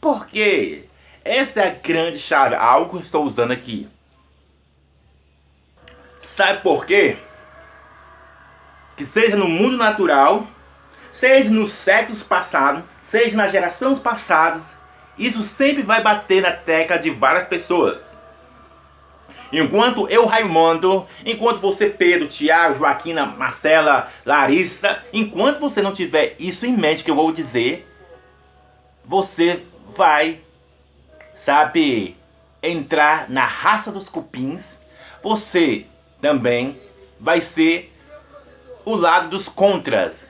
Porque 0.00 0.84
essa 1.24 1.60
é 1.60 1.68
a 1.68 1.74
grande 1.74 2.18
chave, 2.18 2.56
algo 2.56 2.98
que 2.98 3.04
estou 3.04 3.24
usando 3.24 3.52
aqui. 3.52 3.88
Sabe 6.22 6.60
por 6.62 6.84
quê? 6.84 7.16
Que 8.96 9.06
seja 9.06 9.36
no 9.36 9.48
mundo 9.48 9.76
natural, 9.76 10.46
seja 11.12 11.50
nos 11.50 11.72
séculos 11.72 12.22
passados, 12.22 12.82
seja 13.00 13.36
nas 13.36 13.52
gerações 13.52 14.00
passadas, 14.00 14.62
isso 15.16 15.44
sempre 15.44 15.82
vai 15.82 16.02
bater 16.02 16.42
na 16.42 16.52
tecla 16.52 16.98
de 16.98 17.10
várias 17.10 17.46
pessoas. 17.46 17.98
Enquanto 19.52 20.08
eu, 20.08 20.24
Raimundo, 20.24 21.06
enquanto 21.26 21.60
você, 21.60 21.90
Pedro, 21.90 22.26
Tiago, 22.26 22.78
Joaquina, 22.78 23.26
Marcela, 23.26 24.10
Larissa, 24.24 25.04
enquanto 25.12 25.60
você 25.60 25.82
não 25.82 25.92
tiver 25.92 26.34
isso 26.38 26.64
em 26.64 26.74
mente 26.74 27.04
que 27.04 27.10
eu 27.10 27.14
vou 27.14 27.30
dizer, 27.32 27.86
você 29.04 29.62
vai, 29.94 30.40
sabe, 31.36 32.16
entrar 32.62 33.28
na 33.28 33.44
raça 33.44 33.92
dos 33.92 34.08
cupins. 34.08 34.78
Você 35.22 35.84
também 36.20 36.80
vai 37.20 37.42
ser 37.42 37.90
o 38.86 38.94
lado 38.94 39.28
dos 39.28 39.48
contras. 39.48 40.24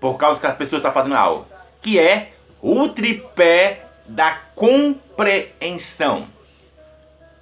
Por 0.00 0.16
causa 0.16 0.40
que 0.40 0.46
a 0.46 0.52
pessoa 0.52 0.78
está 0.78 0.90
fazendo 0.90 1.14
algo. 1.14 1.46
Que 1.80 2.00
é 2.00 2.32
o 2.60 2.88
tripé 2.88 3.86
da 4.06 4.40
compreensão. 4.56 6.31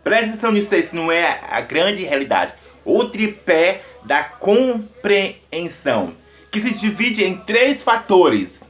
Presta 0.03 0.27
atenção 0.27 0.53
nisso 0.53 0.75
aí, 0.75 0.81
isso 0.81 0.97
não 0.97 1.13
é 1.13 1.41
a 1.49 1.61
grande 1.61 2.03
realidade. 2.05 2.55
O 2.85 3.05
tripé 3.05 3.83
da 4.03 4.25
compreensão, 4.25 6.15
que 6.51 6.61
se 6.61 6.75
divide 6.75 7.23
em 7.25 7.37
três 7.39 7.83
fatores: 7.83 8.63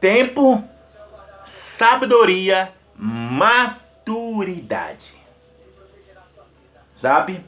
tempo, 0.00 0.62
sabedoria, 1.46 2.72
maturidade. 2.96 4.34
Sabe? 7.00 7.40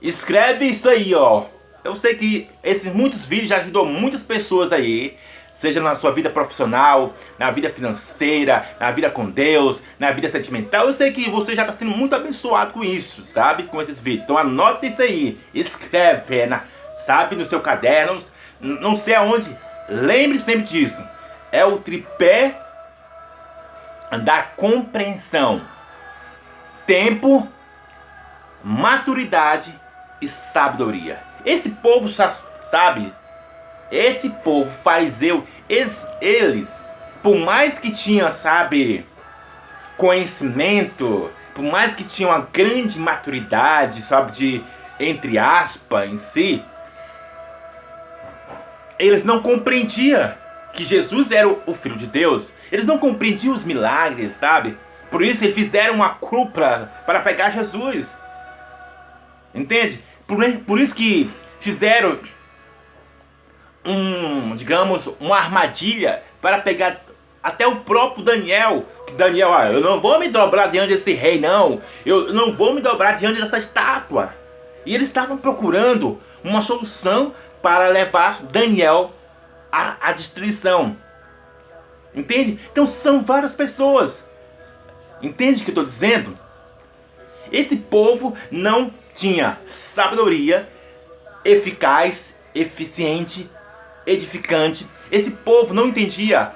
Escreve 0.00 0.66
isso 0.66 0.88
aí, 0.88 1.14
ó. 1.14 1.46
Eu 1.82 1.94
sei 1.96 2.16
que 2.16 2.48
esses 2.62 2.92
muitos 2.92 3.24
vídeos 3.24 3.48
já 3.48 3.58
ajudou 3.58 3.86
muitas 3.86 4.22
pessoas 4.22 4.72
aí 4.72 5.16
seja 5.56 5.80
na 5.80 5.96
sua 5.96 6.12
vida 6.12 6.30
profissional, 6.30 7.14
na 7.38 7.50
vida 7.50 7.70
financeira, 7.70 8.64
na 8.78 8.90
vida 8.90 9.10
com 9.10 9.28
Deus, 9.28 9.80
na 9.98 10.12
vida 10.12 10.30
sentimental. 10.30 10.86
Eu 10.86 10.94
sei 10.94 11.12
que 11.12 11.28
você 11.28 11.54
já 11.54 11.62
está 11.62 11.74
sendo 11.74 11.90
muito 11.90 12.14
abençoado 12.14 12.72
com 12.72 12.84
isso, 12.84 13.22
sabe? 13.22 13.64
Com 13.64 13.80
esses 13.80 13.98
vídeos. 13.98 14.24
Então 14.24 14.38
anota 14.38 14.86
isso 14.86 15.02
aí, 15.02 15.40
escreve, 15.54 16.46
na, 16.46 16.64
sabe? 16.98 17.34
No 17.36 17.46
seu 17.46 17.60
caderno, 17.60 18.20
não 18.60 18.94
sei 18.94 19.14
aonde. 19.14 19.48
Lembre 19.88 20.38
sempre 20.40 20.62
disso. 20.62 21.02
É 21.50 21.64
o 21.64 21.78
tripé 21.78 22.60
da 24.24 24.42
compreensão. 24.42 25.62
Tempo, 26.86 27.48
maturidade 28.62 29.74
e 30.20 30.28
sabedoria. 30.28 31.20
Esse 31.44 31.70
povo 31.70 32.08
sabe 32.08 33.12
esse 33.90 34.28
povo 34.28 34.70
fariseu, 34.82 35.46
eles, 35.68 36.06
eles, 36.20 36.68
por 37.22 37.36
mais 37.36 37.78
que 37.78 37.90
tinham, 37.90 38.30
sabe, 38.32 39.06
conhecimento, 39.96 41.30
por 41.54 41.64
mais 41.64 41.94
que 41.94 42.04
tinham 42.04 42.30
uma 42.30 42.48
grande 42.52 42.98
maturidade, 42.98 44.02
sabe, 44.02 44.32
de, 44.32 44.64
entre 44.98 45.38
aspas, 45.38 46.08
em 46.08 46.18
si, 46.18 46.62
eles 48.98 49.24
não 49.24 49.42
compreendiam 49.42 50.34
que 50.72 50.84
Jesus 50.84 51.30
era 51.30 51.48
o, 51.48 51.74
Filho 51.74 51.96
de 51.96 52.06
Deus. 52.06 52.52
Eles 52.70 52.86
não 52.86 52.98
compreendiam 52.98 53.54
os 53.54 53.64
milagres, 53.64 54.36
sabe? 54.38 54.76
Por 55.10 55.22
isso 55.22 55.42
eles 55.42 55.54
fizeram 55.54 55.94
uma 55.94 56.10
cúpula 56.10 56.92
para 57.06 57.20
pegar 57.20 57.50
Jesus. 57.50 58.16
Entende? 59.54 60.02
Por, 60.26 60.36
por 60.66 60.78
isso 60.78 60.94
que 60.94 61.30
fizeram 61.60 62.18
um, 63.86 64.56
digamos, 64.56 65.08
uma 65.20 65.36
armadilha 65.36 66.22
para 66.42 66.58
pegar 66.58 67.00
até 67.42 67.66
o 67.66 67.76
próprio 67.80 68.24
Daniel. 68.24 68.84
Daniel, 69.16 69.54
ah, 69.54 69.72
eu 69.72 69.80
não 69.80 70.00
vou 70.00 70.18
me 70.18 70.28
dobrar 70.28 70.68
diante 70.68 70.94
desse 70.94 71.12
rei, 71.12 71.40
não. 71.40 71.80
Eu 72.04 72.32
não 72.32 72.52
vou 72.52 72.74
me 72.74 72.80
dobrar 72.80 73.16
diante 73.16 73.40
dessa 73.40 73.58
estátua. 73.58 74.34
E 74.84 74.94
eles 74.94 75.08
estavam 75.08 75.38
procurando 75.38 76.20
uma 76.42 76.60
solução 76.60 77.32
para 77.62 77.88
levar 77.88 78.42
Daniel 78.44 79.12
à, 79.70 80.08
à 80.08 80.12
destruição. 80.12 80.96
Entende? 82.14 82.58
Então 82.72 82.84
são 82.84 83.22
várias 83.22 83.54
pessoas. 83.54 84.24
Entende 85.22 85.60
o 85.60 85.64
que 85.64 85.70
eu 85.70 85.72
estou 85.72 85.84
dizendo? 85.84 86.38
Esse 87.52 87.76
povo 87.76 88.36
não 88.50 88.92
tinha 89.14 89.58
sabedoria 89.68 90.68
eficaz, 91.44 92.34
eficiente 92.54 93.48
edificante. 94.06 94.86
Esse 95.10 95.30
povo 95.30 95.74
não 95.74 95.88
entendia 95.88 96.52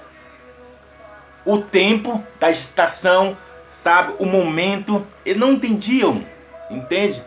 o 1.45 1.59
tempo 1.59 2.25
da 2.38 2.50
estação, 2.50 3.37
sabe, 3.73 4.14
o 4.19 4.26
momento, 4.26 5.07
eles 5.25 5.40
não 5.40 5.52
entendiam, 5.52 6.25
entende? 6.71 7.23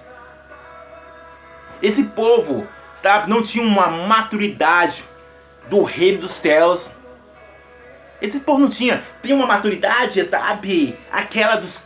Esse 1.81 2.03
povo, 2.03 2.67
sabe, 2.95 3.29
não 3.29 3.41
tinha 3.41 3.65
uma 3.65 3.87
maturidade 3.87 5.03
do 5.69 5.83
reino 5.83 6.21
dos 6.21 6.31
céus. 6.31 6.91
Esse 8.21 8.39
povo 8.39 8.61
não 8.61 8.69
tinha, 8.69 9.03
tem 9.21 9.33
uma 9.33 9.45
maturidade, 9.45 10.23
sabe, 10.25 10.97
aquela 11.11 11.55
dos 11.55 11.83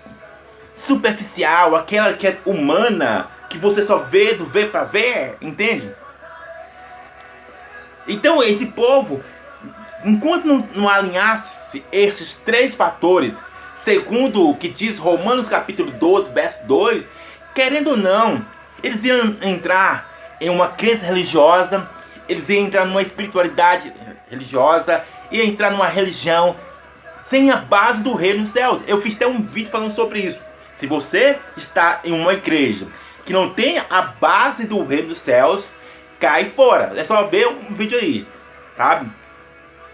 superficial, 0.75 1.75
aquela 1.75 2.13
que 2.13 2.27
é 2.27 2.37
humana, 2.45 3.27
que 3.49 3.57
você 3.57 3.81
só 3.81 3.97
vê 3.97 4.35
do 4.35 4.45
ver 4.45 4.69
para 4.69 4.83
ver, 4.83 5.35
entende? 5.41 5.91
Então 8.07 8.41
esse 8.41 8.65
povo, 8.65 9.21
enquanto 10.05 10.45
não, 10.45 10.67
não 10.73 10.89
alinhasse 10.89 11.83
esses 11.91 12.35
três 12.35 12.73
fatores, 12.73 13.35
segundo 13.75 14.49
o 14.49 14.55
que 14.55 14.69
diz 14.69 14.97
Romanos 14.97 15.49
capítulo 15.49 15.91
12, 15.91 16.31
verso 16.31 16.65
2, 16.65 17.09
querendo 17.53 17.91
ou 17.91 17.97
não, 17.97 18.45
eles 18.81 19.03
iam 19.03 19.35
entrar 19.41 20.37
em 20.39 20.49
uma 20.49 20.69
crença 20.69 21.05
religiosa, 21.05 21.89
eles 22.29 22.47
iam 22.49 22.65
entrar 22.65 22.85
numa 22.85 23.01
espiritualidade 23.01 23.91
religiosa, 24.29 25.03
iam 25.31 25.45
entrar 25.45 25.71
numa 25.71 25.87
religião 25.87 26.55
sem 27.23 27.51
a 27.51 27.57
base 27.57 28.01
do 28.01 28.13
reino 28.13 28.43
dos 28.43 28.51
céus. 28.51 28.81
Eu 28.87 29.01
fiz 29.01 29.15
até 29.15 29.27
um 29.27 29.41
vídeo 29.41 29.71
falando 29.71 29.91
sobre 29.91 30.19
isso. 30.19 30.41
Se 30.77 30.87
você 30.87 31.37
está 31.57 31.99
em 32.03 32.13
uma 32.13 32.33
igreja 32.33 32.87
que 33.25 33.33
não 33.33 33.49
tem 33.49 33.79
a 33.89 34.01
base 34.01 34.65
do 34.65 34.85
reino 34.85 35.09
dos 35.09 35.19
céus, 35.19 35.69
cai 36.19 36.49
fora. 36.49 36.93
É 36.95 37.03
só 37.03 37.27
ver 37.27 37.47
um 37.47 37.73
vídeo 37.73 37.97
aí, 37.97 38.27
sabe? 38.75 39.09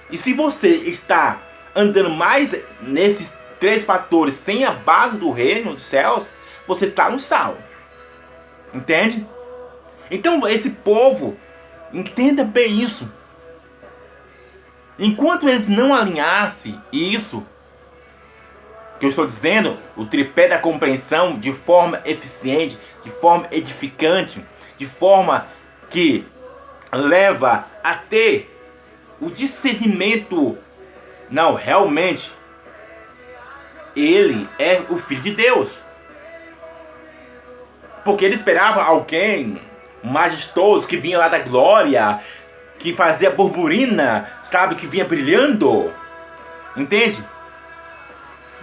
E 0.09 0.17
se 0.17 0.33
você 0.33 0.69
está 0.69 1.39
andando 1.75 2.09
mais 2.09 2.55
nesses 2.81 3.31
três 3.59 3.83
fatores 3.83 4.35
sem 4.45 4.65
a 4.65 4.71
base 4.71 5.17
do 5.17 5.31
reino 5.31 5.73
dos 5.73 5.83
céus, 5.83 6.27
você 6.67 6.85
está 6.85 7.09
no 7.09 7.19
sal. 7.19 7.57
Entende? 8.73 9.25
Então 10.11 10.47
esse 10.47 10.69
povo 10.69 11.37
entenda 11.91 12.43
bem 12.43 12.81
isso. 12.81 13.11
Enquanto 14.97 15.49
eles 15.49 15.67
não 15.67 15.93
alinhassem 15.93 16.79
isso, 16.91 17.43
que 18.99 19.05
eu 19.05 19.09
estou 19.09 19.25
dizendo, 19.25 19.77
o 19.97 20.05
tripé 20.05 20.47
da 20.47 20.59
compreensão 20.59 21.37
de 21.37 21.51
forma 21.51 22.01
eficiente, 22.05 22.77
de 23.03 23.09
forma 23.09 23.47
edificante, 23.51 24.45
de 24.77 24.85
forma 24.85 25.47
que 25.93 26.25
leva 26.91 27.65
a 27.83 27.93
ter 27.93 28.49
o 29.21 29.29
discernimento. 29.29 30.57
Não, 31.29 31.53
realmente, 31.53 32.33
ele 33.95 34.49
é 34.57 34.81
o 34.89 34.97
Filho 34.97 35.21
de 35.21 35.31
Deus. 35.35 35.71
Porque 38.03 38.25
ele 38.25 38.35
esperava 38.35 38.83
alguém 38.83 39.61
majestoso 40.03 40.87
que 40.87 40.97
vinha 40.97 41.19
lá 41.19 41.29
da 41.29 41.39
glória, 41.39 42.19
que 42.79 42.93
fazia 42.93 43.29
burburina, 43.29 44.29
sabe, 44.43 44.75
que 44.75 44.87
vinha 44.87 45.05
brilhando. 45.05 45.93
Entende? 46.75 47.23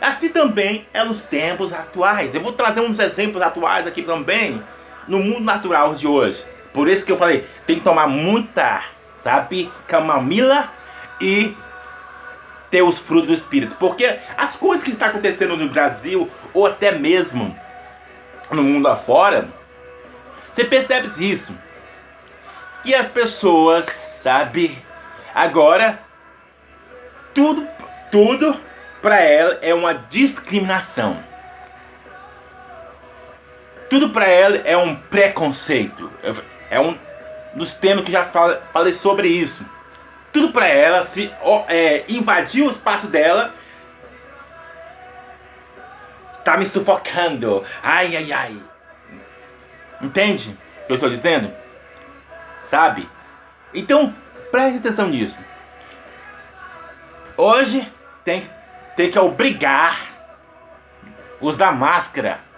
Assim 0.00 0.30
também 0.30 0.84
é 0.92 1.04
nos 1.04 1.22
tempos 1.22 1.72
atuais. 1.72 2.34
Eu 2.34 2.40
vou 2.40 2.52
trazer 2.52 2.80
uns 2.80 2.98
exemplos 2.98 3.40
atuais 3.40 3.86
aqui 3.86 4.02
também 4.02 4.60
no 5.06 5.20
mundo 5.20 5.42
natural 5.42 5.94
de 5.94 6.08
hoje. 6.08 6.44
Por 6.72 6.88
isso 6.88 7.04
que 7.04 7.12
eu 7.12 7.16
falei, 7.16 7.46
tem 7.66 7.76
que 7.76 7.84
tomar 7.84 8.06
muita, 8.06 8.84
sabe, 9.22 9.72
camomila 9.88 10.72
e 11.20 11.56
ter 12.70 12.82
os 12.82 12.98
frutos 12.98 13.28
do 13.28 13.34
Espírito. 13.34 13.74
Porque 13.78 14.18
as 14.36 14.56
coisas 14.56 14.84
que 14.84 14.92
estão 14.92 15.08
acontecendo 15.08 15.56
no 15.56 15.68
Brasil, 15.68 16.30
ou 16.54 16.66
até 16.66 16.92
mesmo 16.92 17.56
no 18.50 18.62
mundo 18.62 18.88
afora, 18.88 19.48
você 20.54 20.64
percebe 20.64 21.10
isso. 21.18 21.54
Que 22.82 22.94
as 22.94 23.08
pessoas, 23.08 23.86
sabe, 23.86 24.78
agora 25.34 26.00
tudo, 27.34 27.66
tudo 28.10 28.58
para 29.02 29.20
ela 29.20 29.58
é 29.62 29.74
uma 29.74 29.94
discriminação. 29.94 31.22
Tudo 33.88 34.10
para 34.10 34.28
ela 34.28 34.56
é 34.58 34.76
um 34.76 34.94
preconceito. 34.94 36.10
É 36.70 36.80
um 36.80 36.96
dos 37.54 37.72
temas 37.72 38.04
que 38.04 38.12
já 38.12 38.24
falei 38.24 38.94
sobre 38.94 39.28
isso. 39.28 39.66
Tudo 40.32 40.52
para 40.52 40.68
ela 40.68 41.02
se 41.02 41.30
é, 41.68 42.04
invadir 42.08 42.62
o 42.62 42.70
espaço 42.70 43.08
dela. 43.08 43.52
Tá 46.44 46.56
me 46.56 46.64
sufocando. 46.64 47.64
Ai, 47.82 48.16
ai, 48.16 48.32
ai. 48.32 48.62
Entende 50.00 50.56
o 50.82 50.86
que 50.86 50.92
eu 50.92 50.94
estou 50.94 51.10
dizendo? 51.10 51.52
Sabe? 52.66 53.08
Então, 53.74 54.14
preste 54.50 54.78
atenção 54.78 55.08
nisso. 55.08 55.40
Hoje 57.36 57.90
tem, 58.24 58.48
tem 58.96 59.10
que 59.10 59.18
obrigar 59.18 60.00
usar 61.40 61.72
máscara 61.72 62.49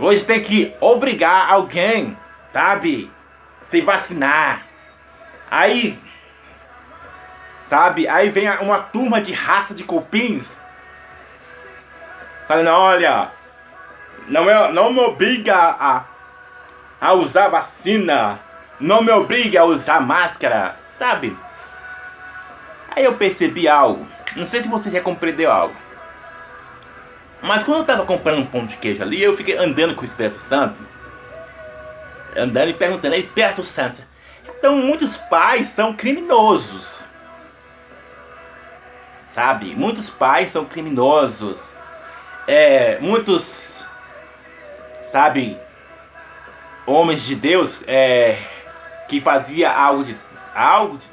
Hoje 0.00 0.24
tem 0.24 0.40
que 0.40 0.72
obrigar 0.80 1.50
alguém, 1.50 2.16
sabe? 2.52 3.10
Se 3.68 3.80
vacinar. 3.80 4.62
Aí, 5.50 5.98
sabe? 7.68 8.06
Aí 8.06 8.30
vem 8.30 8.48
uma 8.60 8.78
turma 8.78 9.20
de 9.20 9.32
raça 9.32 9.74
de 9.74 9.82
cupins. 9.82 10.48
Falando, 12.46 12.68
olha, 12.68 13.28
não, 14.28 14.48
é, 14.48 14.72
não 14.72 14.92
me 14.92 15.00
obriga 15.00 15.56
a, 15.56 16.04
a 17.00 17.12
usar 17.14 17.48
vacina. 17.48 18.38
Não 18.78 19.02
me 19.02 19.10
obriga 19.10 19.62
a 19.62 19.64
usar 19.64 20.00
máscara, 20.00 20.76
sabe? 20.96 21.36
Aí 22.94 23.04
eu 23.04 23.14
percebi 23.14 23.66
algo. 23.66 24.06
Não 24.36 24.46
sei 24.46 24.62
se 24.62 24.68
você 24.68 24.90
já 24.90 25.00
compreendeu 25.00 25.50
algo. 25.50 25.74
Mas 27.42 27.62
quando 27.62 27.78
eu 27.78 27.84
tava 27.84 28.04
comprando 28.04 28.38
um 28.38 28.46
pão 28.46 28.66
de 28.66 28.76
queijo 28.76 29.02
ali, 29.02 29.22
eu 29.22 29.36
fiquei 29.36 29.56
andando 29.56 29.94
com 29.94 30.02
o 30.02 30.04
Espírito 30.04 30.38
Santo. 30.38 30.78
andando 32.36 32.70
e 32.70 32.74
perguntando, 32.74 33.14
é 33.14 33.18
Espírito 33.18 33.62
Santo. 33.62 34.00
Então 34.46 34.76
muitos 34.76 35.16
pais 35.16 35.68
são 35.68 35.92
criminosos. 35.94 37.04
Sabe? 39.34 39.74
Muitos 39.76 40.10
pais 40.10 40.50
são 40.50 40.64
criminosos. 40.64 41.74
É, 42.46 42.98
muitos, 43.00 43.84
sabe, 45.12 45.58
homens 46.86 47.22
de 47.22 47.34
Deus 47.34 47.84
é, 47.86 48.38
que 49.06 49.20
fazia 49.20 49.70
algo 49.70 50.04
de 50.04 50.16
algo 50.54 50.96
de, 50.96 51.06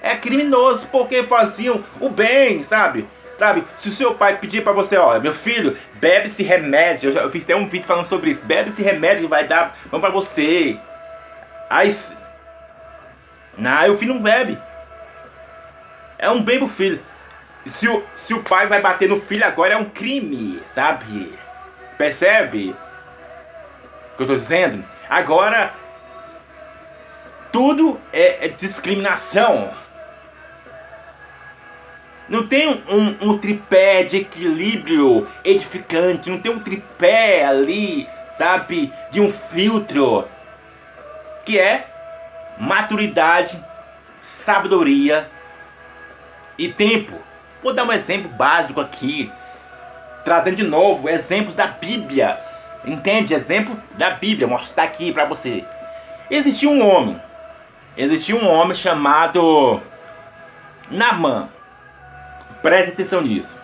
é 0.00 0.14
criminoso 0.14 0.86
porque 0.88 1.22
faziam 1.22 1.84
o 1.98 2.08
bem, 2.08 2.62
sabe? 2.62 3.08
Sabe? 3.38 3.64
Se 3.76 3.88
o 3.88 3.92
seu 3.92 4.14
pai 4.14 4.36
pedir 4.38 4.64
para 4.64 4.72
você, 4.72 4.96
ó, 4.96 5.18
meu 5.20 5.32
filho, 5.32 5.76
bebe 5.94 6.26
esse 6.26 6.42
remédio, 6.42 7.10
eu, 7.10 7.14
já, 7.14 7.30
fiz 7.30 7.44
até 7.44 7.54
um 7.54 7.66
vídeo 7.66 7.86
falando 7.86 8.06
sobre 8.06 8.30
isso, 8.30 8.44
bebe 8.44 8.70
esse 8.70 8.82
remédio 8.82 9.22
que 9.22 9.28
vai 9.28 9.46
dar 9.46 9.78
bom 9.90 10.00
para 10.00 10.10
você. 10.10 10.76
Aí 11.70 11.94
não, 13.56 13.92
o 13.92 13.98
filho 13.98 14.14
não 14.14 14.22
bebe. 14.22 14.58
É 16.18 16.30
um 16.30 16.42
bem 16.42 16.58
pro 16.58 16.68
filho. 16.68 17.00
Se 17.66 17.88
o, 17.88 18.04
se 18.16 18.34
o 18.34 18.42
pai 18.42 18.66
vai 18.66 18.80
bater 18.80 19.08
no 19.08 19.20
filho 19.20 19.44
agora 19.44 19.74
é 19.74 19.76
um 19.76 19.84
crime, 19.84 20.60
sabe? 20.74 21.36
Percebe? 21.96 22.70
O 24.12 24.16
que 24.16 24.22
eu 24.22 24.26
tô 24.26 24.34
dizendo? 24.34 24.84
Agora, 25.08 25.72
tudo 27.52 28.00
é, 28.12 28.46
é 28.46 28.48
discriminação. 28.48 29.72
Não 32.28 32.46
tem 32.46 32.68
um, 32.68 33.30
um, 33.30 33.38
tripé 33.38 34.02
de 34.02 34.18
equilíbrio 34.18 35.26
edificante, 35.42 36.28
não 36.28 36.38
tem 36.38 36.52
um 36.52 36.58
tripé 36.58 37.44
ali, 37.44 38.06
sabe, 38.36 38.92
de 39.10 39.20
um 39.20 39.32
filtro 39.32 40.28
que 41.46 41.58
é 41.58 41.86
maturidade, 42.58 43.58
sabedoria 44.20 45.26
e 46.58 46.68
tempo. 46.70 47.14
Vou 47.62 47.72
dar 47.72 47.84
um 47.84 47.92
exemplo 47.92 48.28
básico 48.30 48.78
aqui, 48.78 49.32
trazendo 50.22 50.56
de 50.56 50.64
novo 50.64 51.08
exemplos 51.08 51.54
da 51.54 51.66
Bíblia. 51.66 52.38
Entende? 52.84 53.32
Exemplo 53.32 53.76
da 53.96 54.10
Bíblia, 54.10 54.46
mostrar 54.46 54.84
aqui 54.84 55.12
para 55.12 55.24
você. 55.24 55.64
Existia 56.30 56.68
um 56.68 56.86
homem, 56.86 57.20
existia 57.96 58.36
um 58.36 58.48
homem 58.48 58.76
chamado 58.76 59.80
Namã. 60.90 61.48
Preste 62.62 62.90
atenção 62.90 63.20
nisso. 63.20 63.56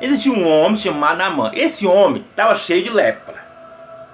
Existia 0.00 0.32
um 0.32 0.46
homem 0.46 0.76
chamado 0.76 1.18
Namã. 1.18 1.50
Esse 1.54 1.86
homem 1.86 2.24
estava 2.30 2.56
cheio 2.56 2.84
de 2.84 2.90
lepra. 2.90 3.44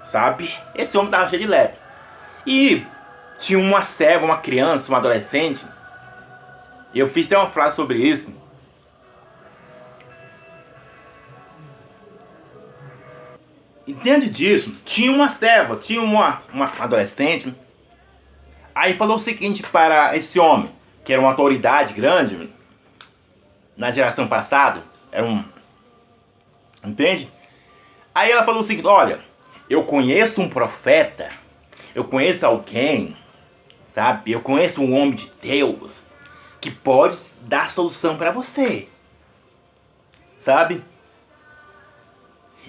Sabe? 0.07 0.55
Esse 0.75 0.97
homem 0.97 1.11
estava 1.11 1.29
cheio 1.29 1.43
de 1.43 1.49
lepra. 1.49 1.79
E 2.47 2.87
tinha 3.39 3.59
uma 3.59 3.83
serva, 3.83 4.25
uma 4.25 4.39
criança, 4.39 4.91
uma 4.91 4.99
adolescente. 4.99 5.65
Eu 6.95 7.09
fiz 7.09 7.27
até 7.27 7.39
uma 7.39 7.51
frase 7.51 7.77
sobre 7.77 7.99
isso. 7.99 8.33
E 13.87 13.93
diante 13.93 14.31
disso, 14.31 14.77
tinha 14.85 15.11
uma 15.11 15.29
serva, 15.31 15.77
tinha 15.77 16.01
uma, 16.01 16.39
uma 16.53 16.71
adolescente. 16.79 17.53
Aí 18.75 18.95
falou 18.95 19.17
o 19.17 19.21
seguinte 19.21 19.63
para 19.63 20.17
esse 20.17 20.39
homem, 20.39 20.71
que 21.05 21.13
era 21.13 21.21
uma 21.21 21.31
autoridade 21.31 21.95
grande 21.95 22.51
na 23.77 23.91
geração 23.91 24.29
passada. 24.29 24.83
Era 25.11 25.27
um. 25.27 25.45
Entende? 26.85 27.31
Aí 28.15 28.31
ela 28.31 28.45
falou 28.45 28.61
o 28.61 28.65
seguinte: 28.65 28.87
Olha, 28.87 29.21
eu 29.69 29.85
conheço 29.85 30.41
um 30.41 30.49
profeta 30.49 31.31
eu 31.95 32.05
conheço 32.05 32.47
alguém, 32.47 33.17
sabe? 33.95 34.33
Eu 34.33 34.41
conheço 34.41 34.83
um 34.83 34.95
homem 34.97 35.15
de 35.15 35.31
Deus 35.43 36.03
que 36.61 36.71
pode 36.71 37.17
dar 37.43 37.71
solução 37.71 38.17
para 38.17 38.31
você, 38.31 38.89
sabe? 40.41 40.83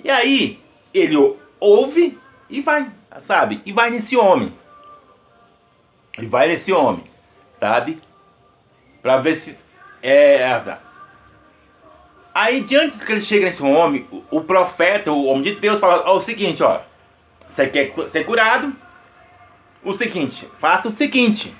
E 0.03 0.09
aí 0.09 0.61
ele 0.93 1.15
ouve 1.59 2.19
e 2.49 2.61
vai, 2.61 2.91
sabe? 3.19 3.61
E 3.65 3.71
vai 3.71 3.89
nesse 3.89 4.17
homem. 4.17 4.53
E 6.17 6.25
vai 6.25 6.47
nesse 6.47 6.73
homem, 6.73 7.05
sabe? 7.59 8.01
Para 9.03 9.17
ver 9.17 9.35
se 9.35 9.55
é 10.01 10.77
Aí 12.33 12.61
diante 12.61 12.97
que 12.97 13.11
ele 13.11 13.21
chega 13.21 13.45
nesse 13.45 13.61
homem, 13.61 14.07
o, 14.31 14.41
profeta, 14.41 15.11
o 15.11 15.25
homem 15.25 15.43
de 15.43 15.55
Deus 15.55 15.79
fala 15.79 16.03
ó, 16.07 16.17
o 16.17 16.21
seguinte, 16.21 16.63
ó, 16.63 16.81
você 17.47 17.67
quer 17.67 17.93
ser 18.09 18.25
curado? 18.25 18.75
o 19.83 19.93
seguinte, 19.93 20.49
faça 20.59 20.87
o 20.87 20.91
seguinte. 20.91 21.53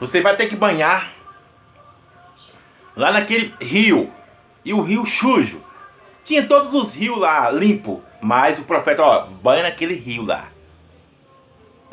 Você 0.00 0.20
vai 0.20 0.36
ter 0.36 0.48
que 0.48 0.56
banhar 0.56 1.12
lá 2.96 3.12
naquele 3.12 3.54
rio. 3.60 4.12
E 4.64 4.72
o 4.72 4.80
rio 4.80 5.04
sujo. 5.04 5.62
Tinha 6.24 6.46
todos 6.46 6.74
os 6.74 6.94
rios 6.94 7.18
lá 7.18 7.50
limpo, 7.50 8.02
mas 8.20 8.58
o 8.58 8.64
profeta, 8.64 9.02
ó, 9.02 9.26
banha 9.26 9.62
naquele 9.62 9.94
rio 9.94 10.24
lá. 10.24 10.48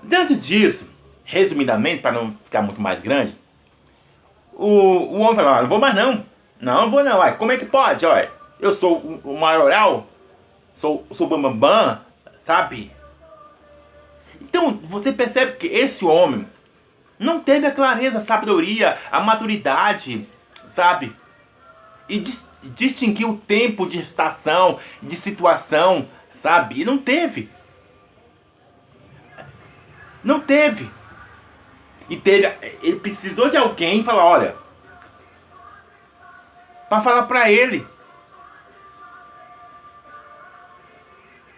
Dentro 0.01 0.36
disso, 0.36 0.89
resumidamente, 1.24 2.02
para 2.02 2.12
não 2.12 2.36
ficar 2.44 2.62
muito 2.62 2.82
mais 2.82 3.00
grande, 3.00 3.36
o, 4.54 4.68
o 4.68 5.20
homem 5.20 5.36
falou, 5.36 5.54
ah, 5.54 5.62
não 5.62 5.70
vou 5.70 5.80
mais 5.80 5.96
não. 5.96 6.26
Não, 6.60 6.82
não 6.84 6.92
vou 6.92 7.04
não. 7.04 7.18
Uai, 7.18 7.38
como 7.38 7.52
é 7.52 7.58
que 7.58 7.66
pode? 7.66 8.06
Olha, 8.06 8.32
eu 8.60 8.76
sou 8.76 8.98
o, 8.98 9.32
o 9.34 9.40
maioral, 9.40 10.08
sou, 10.76 11.06
sou 11.16 11.28
bambambam, 11.28 12.00
sabe? 12.42 12.92
Então 14.42 14.80
você 14.84 15.12
percebe 15.12 15.54
que 15.54 15.68
esse 15.68 16.06
homem 16.06 16.48
não 17.18 17.40
teve 17.40 17.66
a 17.66 17.72
clareza, 17.72 18.18
a 18.18 18.22
sabedoria, 18.22 18.98
a 19.12 19.20
maturidade, 19.20 20.28
sabe? 20.70 21.16
E 22.08 22.20
dis 22.20 22.52
distinguir 22.64 23.28
o 23.28 23.36
tempo 23.36 23.86
de 23.86 24.00
estação, 24.00 24.80
de 25.02 25.18
situação, 25.18 26.08
sabe? 26.42 26.80
E 26.80 26.86
não 26.86 26.98
teve. 26.98 27.50
Não 30.24 30.40
teve. 30.40 30.90
E 32.13 32.17
teve, 32.17 32.45
ele 32.84 32.99
precisou 32.99 33.49
de 33.49 33.58
alguém 33.58 34.04
falar, 34.04 34.26
olha, 34.26 34.56
para 36.89 37.02
falar 37.02 37.23
para 37.23 37.52
ele. 37.52 37.88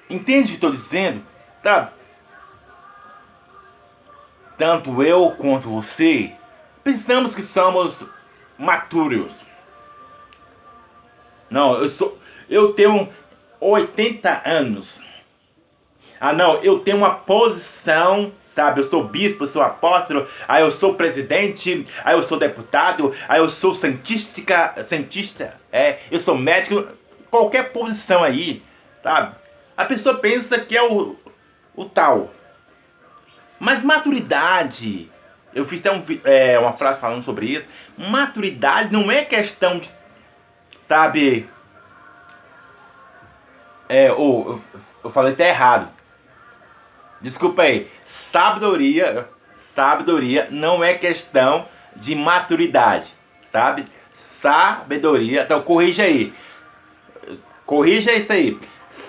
Entende 0.09 0.43
o 0.43 0.47
que 0.47 0.53
estou 0.53 0.71
dizendo? 0.71 1.25
Sabe? 1.61 1.91
tanto 4.57 5.03
eu 5.03 5.31
quanto 5.31 5.69
você, 5.69 6.33
pensamos 6.83 7.35
que 7.35 7.41
somos 7.41 8.09
maturos. 8.57 9.39
Não, 11.49 11.75
eu 11.75 11.89
sou. 11.89 12.17
Eu 12.49 12.73
tenho 12.73 13.09
80 13.59 14.43
anos. 14.45 15.03
Ah, 16.19 16.33
não, 16.33 16.55
eu 16.63 16.79
tenho 16.79 16.97
uma 16.97 17.13
posição, 17.13 18.31
sabe? 18.55 18.79
Eu 18.79 18.85
sou 18.85 19.03
bispo, 19.03 19.43
eu 19.43 19.47
sou 19.47 19.61
apóstolo, 19.61 20.25
aí 20.47 20.63
eu 20.63 20.71
sou 20.71 20.95
presidente, 20.95 21.85
aí 22.05 22.15
eu 22.15 22.23
sou 22.23 22.39
deputado, 22.39 23.13
aí 23.27 23.39
eu 23.39 23.49
sou 23.49 23.73
cientística, 23.73 24.81
cientista, 24.81 25.55
é, 25.71 25.99
eu 26.09 26.21
sou 26.21 26.37
médico, 26.37 26.87
qualquer 27.29 27.73
posição 27.73 28.23
aí, 28.23 28.63
sabe? 29.03 29.35
A 29.75 29.83
pessoa 29.83 30.15
pensa 30.19 30.57
que 30.57 30.77
é 30.77 30.81
o, 30.81 31.17
o 31.75 31.83
tal. 31.83 32.31
Mas 33.59 33.83
maturidade, 33.83 35.11
eu 35.53 35.65
fiz 35.65 35.81
até 35.81 35.91
um, 35.91 36.03
é, 36.23 36.57
uma 36.57 36.71
frase 36.71 37.01
falando 37.01 37.23
sobre 37.23 37.47
isso. 37.47 37.67
Maturidade 37.97 38.91
não 38.91 39.11
é 39.11 39.25
questão 39.25 39.79
de, 39.79 39.91
sabe? 40.87 41.49
É, 43.89 44.13
ou 44.13 44.47
eu, 44.47 44.61
eu 45.03 45.11
falei 45.11 45.33
até 45.33 45.49
errado. 45.49 45.94
Desculpa 47.25 47.63
aí. 47.63 47.89
Sabedoria, 48.05 49.27
sabedoria 49.57 50.47
não 50.51 50.83
é 50.83 50.93
questão 50.93 51.67
de 51.95 52.13
maturidade, 52.13 53.11
sabe? 53.51 53.87
Sabedoria, 54.13 55.41
então 55.41 55.59
corrija 55.63 56.03
aí. 56.03 56.31
Corrija 57.65 58.13
isso 58.13 58.31
aí. 58.31 58.59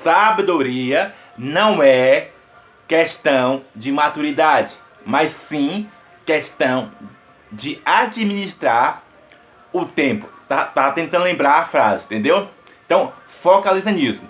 Sabedoria 0.03 1.15
não 1.37 1.83
é 1.83 2.31
questão 2.89 3.63
de 3.75 3.93
maturidade, 3.93 4.73
mas 5.05 5.33
sim 5.33 5.87
questão 6.25 6.91
de 7.53 7.83
administrar 7.85 9.03
o 9.75 9.85
tempo. 9.85 10.27
Tá, 10.49 10.65
tá 10.65 10.91
tentando 10.93 11.25
lembrar 11.25 11.59
a 11.61 11.65
frase, 11.67 12.07
entendeu? 12.07 12.49
Então, 12.87 13.13
focaliza 13.29 13.91
nisso. 13.91 14.27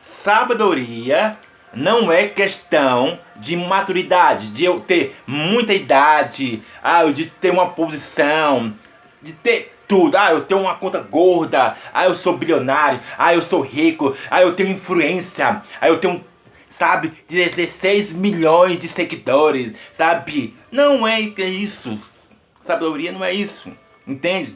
Sabedoria 0.00 1.36
não 1.74 2.10
é 2.10 2.28
questão 2.28 3.18
de 3.36 3.56
maturidade, 3.56 4.52
de 4.52 4.64
eu 4.64 4.80
ter 4.80 5.16
muita 5.26 5.74
idade, 5.74 6.62
ah, 6.82 7.04
de 7.04 7.26
ter 7.26 7.50
uma 7.50 7.70
posição, 7.70 8.72
de 9.20 9.32
ter 9.32 9.74
tudo. 9.86 10.16
Ah, 10.16 10.32
eu 10.32 10.42
tenho 10.42 10.60
uma 10.60 10.74
conta 10.74 11.00
gorda, 11.00 11.76
ah, 11.92 12.04
eu 12.04 12.14
sou 12.14 12.36
bilionário, 12.36 13.00
ah, 13.18 13.34
eu 13.34 13.42
sou 13.42 13.60
rico, 13.60 14.16
ah, 14.30 14.42
eu 14.42 14.54
tenho 14.54 14.70
influência, 14.70 15.62
ah, 15.80 15.88
eu 15.88 15.98
tenho 15.98 16.24
sabe, 16.68 17.14
16 17.26 18.12
milhões 18.12 18.78
de 18.78 18.86
seguidores, 18.86 19.72
sabe? 19.94 20.54
Não 20.70 21.06
é 21.06 21.20
isso. 21.20 21.98
Sabedoria 22.66 23.12
não 23.12 23.24
é 23.24 23.32
isso. 23.32 23.72
Entende? 24.06 24.54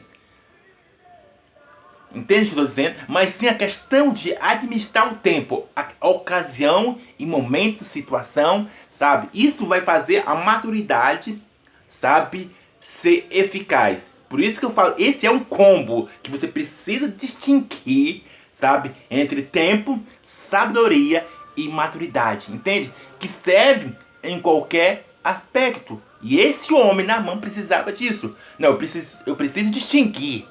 Entende 2.13 2.41
o 2.41 2.43
que 2.43 2.49
estou 2.49 2.65
dizendo? 2.65 2.95
Mas 3.07 3.33
sim 3.33 3.47
a 3.47 3.55
questão 3.55 4.11
de 4.11 4.35
administrar 4.35 5.11
o 5.11 5.15
tempo, 5.15 5.65
a 5.75 6.07
ocasião 6.07 6.99
e 7.17 7.25
momento, 7.25 7.83
situação, 7.83 8.69
sabe? 8.91 9.29
Isso 9.33 9.65
vai 9.65 9.81
fazer 9.81 10.23
a 10.27 10.35
maturidade, 10.35 11.41
sabe, 11.89 12.51
ser 12.81 13.27
eficaz. 13.31 14.01
Por 14.29 14.39
isso 14.39 14.59
que 14.59 14.65
eu 14.65 14.71
falo, 14.71 14.95
esse 14.97 15.25
é 15.25 15.31
um 15.31 15.43
combo 15.43 16.09
que 16.21 16.31
você 16.31 16.47
precisa 16.47 17.07
distinguir, 17.07 18.23
sabe, 18.53 18.91
entre 19.09 19.41
tempo, 19.41 19.99
sabedoria 20.25 21.27
e 21.55 21.67
maturidade, 21.67 22.51
entende? 22.51 22.91
Que 23.19 23.27
serve 23.27 23.93
em 24.23 24.39
qualquer 24.39 25.05
aspecto. 25.23 26.01
E 26.21 26.39
esse 26.39 26.73
homem 26.73 27.05
na 27.05 27.19
mão 27.19 27.39
precisava 27.39 27.91
disso. 27.91 28.35
Não, 28.57 28.69
eu 28.69 28.77
preciso, 28.77 29.17
eu 29.25 29.35
preciso 29.35 29.71
distinguir, 29.71 30.45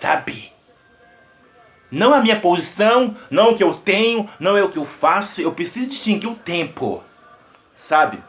sabe? 0.00 0.53
Não 1.90 2.12
a 2.12 2.20
minha 2.20 2.40
posição, 2.40 3.16
não 3.30 3.52
o 3.52 3.56
que 3.56 3.62
eu 3.62 3.74
tenho, 3.74 4.28
não 4.40 4.56
é 4.56 4.62
o 4.62 4.68
que 4.68 4.78
eu 4.78 4.84
faço, 4.84 5.40
eu 5.40 5.52
preciso 5.52 5.86
distinguir 5.86 6.28
o 6.28 6.34
tempo, 6.34 7.02
sabe? 7.76 8.22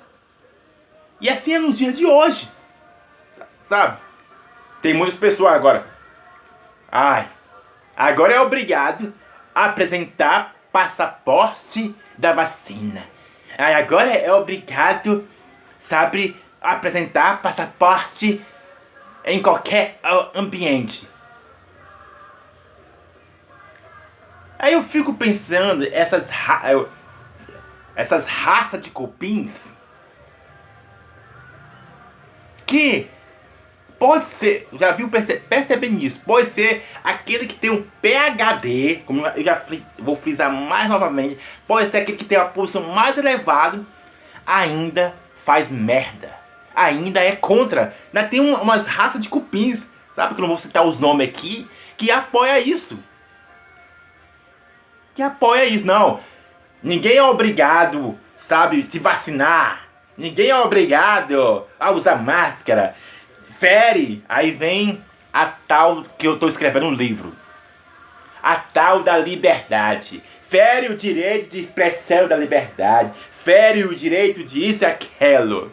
E 1.20 1.30
assim 1.30 1.54
é 1.54 1.60
nos 1.60 1.78
dias 1.78 1.98
de 1.98 2.06
hoje, 2.06 2.50
sabe? 3.68 3.98
Tem 4.82 4.94
muitas 4.94 5.18
pessoas 5.18 5.54
agora. 5.54 5.88
Ai, 6.92 7.28
agora 7.96 8.34
é 8.34 8.40
obrigado 8.40 9.14
a 9.54 9.66
apresentar 9.66 10.56
passaporte 10.72 11.96
da 12.18 12.34
vacina. 12.34 13.04
Ai, 13.58 13.74
agora 13.74 14.12
é 14.12 14.32
obrigado, 14.32 15.28
sabe, 15.80 16.40
apresentar 16.62 17.42
passaporte 17.42 18.44
em 19.24 19.42
qualquer 19.42 20.00
ambiente. 20.36 21.08
Aí 24.66 24.74
eu 24.74 24.82
fico 24.82 25.14
pensando, 25.14 25.88
essas, 25.92 26.28
ra 26.28 26.88
essas 27.96 28.26
raças 28.26 28.82
de 28.82 28.90
cupins 28.90 29.76
que 32.66 33.08
pode 34.00 34.26
ser, 34.26 34.68
já 34.74 34.92
viu 34.94 35.08
perce, 35.08 35.36
percebendo 35.36 36.04
isso, 36.04 36.20
pode 36.22 36.48
ser 36.48 36.84
aquele 37.04 37.46
que 37.46 37.54
tem 37.54 37.70
um 37.70 37.86
PHD, 38.02 39.04
como 39.06 39.28
eu 39.28 39.44
já 39.44 39.64
vou 40.00 40.16
frisar 40.18 40.52
mais 40.52 40.90
novamente, 40.90 41.38
pode 41.68 41.92
ser 41.92 41.98
aquele 41.98 42.18
que 42.18 42.26
tem 42.26 42.40
a 42.40 42.46
posição 42.46 42.92
mais 42.92 43.20
elevada, 43.20 43.86
ainda 44.48 45.14
faz 45.44 45.70
merda, 45.70 46.36
ainda 46.76 47.24
é 47.24 47.36
contra. 47.36 47.96
Ainda 48.12 48.28
tem 48.28 48.40
um, 48.40 48.56
umas 48.56 48.88
raças 48.88 49.22
de 49.22 49.30
cupins, 49.30 49.86
sabe 50.16 50.34
que 50.34 50.42
eu 50.42 50.42
não 50.42 50.50
vou 50.50 50.58
citar 50.58 50.84
os 50.84 50.98
nomes 50.98 51.30
aqui, 51.30 51.70
que 51.96 52.10
apoia 52.10 52.60
isso. 52.60 52.98
Que 55.16 55.24
apoia 55.24 55.66
isso, 55.66 55.86
não. 55.86 56.20
Ninguém 56.84 57.18
é 57.18 57.24
obrigado, 57.24 58.20
sabe, 58.38 58.84
se 58.84 59.00
vacinar. 59.00 59.88
Ninguém 60.18 60.50
é 60.50 60.58
obrigado 60.58 61.66
a 61.80 61.92
usar 61.92 62.16
máscara 62.16 62.96
fere. 63.60 64.24
Aí 64.28 64.52
vem 64.52 65.04
a 65.34 65.48
tal 65.48 66.04
que 66.18 66.28
eu 66.28 66.36
estou 66.36 66.48
escrevendo 66.48 66.86
um 66.86 66.94
livro. 66.94 67.36
A 68.42 68.56
tal 68.58 69.04
da 69.04 69.18
liberdade. 69.18 70.22
Fere 70.48 70.90
o 70.90 70.96
direito 70.96 71.50
de 71.50 71.62
expressão 71.62 72.28
da 72.28 72.38
liberdade. 72.38 73.12
Fere 73.34 73.84
o 73.84 73.96
direito 73.96 74.44
de 74.44 74.70
isso 74.70 74.84
e 74.84 74.88
aquilo. 74.88 75.72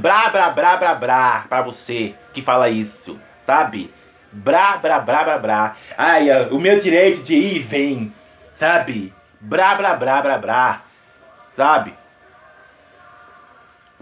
Brá, 0.00 0.28
brá, 0.28 0.50
brá, 0.50 0.76
brá, 0.76 0.94
brá. 0.94 1.46
Pra 1.48 1.62
você 1.62 2.14
que 2.32 2.42
fala 2.42 2.68
isso. 2.68 3.18
Sabe? 3.42 3.92
Brá, 4.34 4.76
brá, 4.78 4.98
brá, 4.98 5.24
brá, 5.24 5.38
brá. 5.38 5.76
Ai, 5.96 6.28
o 6.50 6.58
meu 6.58 6.80
direito 6.80 7.22
de 7.22 7.34
ir 7.34 7.56
e 7.56 7.58
vem. 7.60 8.12
Sabe? 8.54 9.14
Brá, 9.40 9.76
brá, 9.76 9.94
brá, 9.94 10.20
brá, 10.20 10.38
brá. 10.38 10.82
Sabe? 11.56 11.94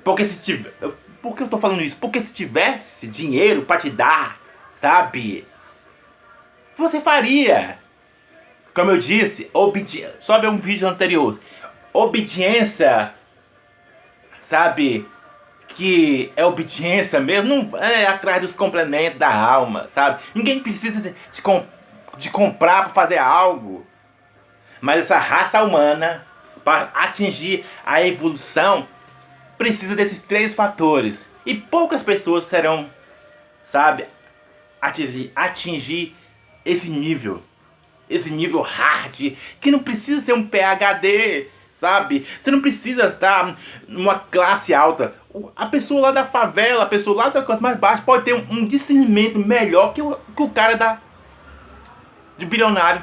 Porque 0.03 0.25
se 0.25 0.43
tiver. 0.43 0.73
Por 1.21 1.37
que 1.37 1.43
eu 1.43 1.49
tô 1.49 1.59
falando 1.59 1.83
isso? 1.83 1.97
Porque 1.99 2.21
se 2.21 2.33
tivesse 2.33 3.07
dinheiro 3.07 3.63
para 3.63 3.81
te 3.81 3.91
dar, 3.91 4.39
sabe? 4.81 5.47
Você 6.79 7.01
faria. 7.01 7.79
Como 8.75 8.91
eu 8.91 8.99
disse, 8.99 9.51
obediência. 9.53 10.17
Só 10.21 10.41
ver 10.41 10.49
um 10.49 10.57
vídeo 10.57 10.89
anterior. 10.89 11.39
Obediência, 11.93 13.13
sabe? 14.45 15.07
Que 15.75 16.33
é 16.37 16.45
obediência 16.45 17.21
mesmo, 17.21 17.49
não 17.49 17.79
é 17.79 18.07
atrás 18.07 18.41
dos 18.41 18.55
complementos 18.55 19.19
da 19.19 19.33
alma, 19.33 19.89
sabe? 19.95 20.23
Ninguém 20.35 20.61
precisa 20.61 21.01
de, 21.01 21.15
de, 22.19 22.31
comprar 22.31 22.85
para 22.85 22.93
fazer 22.93 23.19
algo. 23.19 23.87
Mas 24.81 25.01
essa 25.01 25.17
raça 25.17 25.63
humana, 25.63 26.27
para 26.65 26.91
atingir 26.95 27.65
a 27.87 28.05
evolução, 28.05 28.87
precisa 29.57 29.97
desses 29.97 30.21
três 30.21 30.55
fatores. 30.55 31.25
E 31.47 31.55
poucas 31.55 32.03
pessoas 32.03 32.45
serão, 32.45 32.91
sabe, 33.65 34.07
atingir, 34.81 35.33
atingir 35.35 36.17
esse 36.65 36.91
nível. 36.91 37.43
Esse 38.11 38.31
nível 38.31 38.61
hard, 38.61 39.37
que 39.61 39.71
não 39.71 39.79
precisa 39.79 40.21
ser 40.21 40.35
um 40.35 40.47
PhD, 40.47 41.49
sabe? 41.83 42.25
Você 42.41 42.51
não 42.53 42.61
precisa 42.61 43.09
estar 43.09 43.57
numa 43.89 44.17
classe 44.19 44.73
alta. 44.73 45.15
A 45.57 45.67
pessoa 45.67 46.01
lá 46.01 46.13
da 46.13 46.25
favela, 46.25 46.85
a 46.85 46.87
pessoa 46.87 47.25
lá 47.25 47.29
da 47.29 47.43
classe 47.43 47.61
mais 47.61 47.77
baixa 47.77 48.03
pode 48.03 48.25
ter 48.25 48.35
um, 48.35 48.65
discernimento 48.65 49.39
melhor 49.39 49.93
que 49.93 50.01
o, 50.01 50.17
que 50.37 50.43
o 50.43 50.49
cara 50.49 50.77
da 50.77 50.99
de 52.39 52.47
bilionário. 52.47 53.03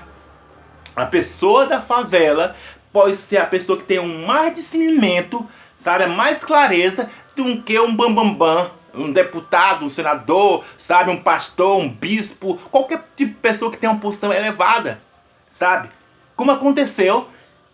A 0.96 1.06
pessoa 1.06 1.66
da 1.66 1.82
favela 1.82 2.56
pode 2.92 3.18
ser 3.18 3.38
a 3.38 3.46
pessoa 3.46 3.78
que 3.78 3.84
tem 3.84 4.00
um 4.00 4.26
mais 4.26 4.56
discernimento 4.56 5.48
sabe? 5.80 6.06
Mais 6.08 6.44
clareza 6.44 7.10
do 7.36 7.62
que 7.62 7.80
um 7.80 7.96
bambambam, 7.96 8.34
bam, 8.34 8.56
bam, 8.56 8.72
um 8.94 9.12
deputado, 9.12 9.86
um 9.86 9.90
senador, 9.90 10.64
sabe? 10.78 11.10
Um 11.10 11.22
pastor, 11.22 11.80
um 11.80 11.90
bispo, 11.90 12.58
qualquer 12.72 13.04
tipo 13.16 13.34
de 13.34 13.40
pessoa 13.40 13.72
que 13.72 13.78
tenha 13.78 13.92
uma 13.92 14.02
posição 14.02 14.34
elevada, 14.34 15.02
sabe? 15.50 15.90
Como 16.36 16.52
aconteceu, 16.52 17.28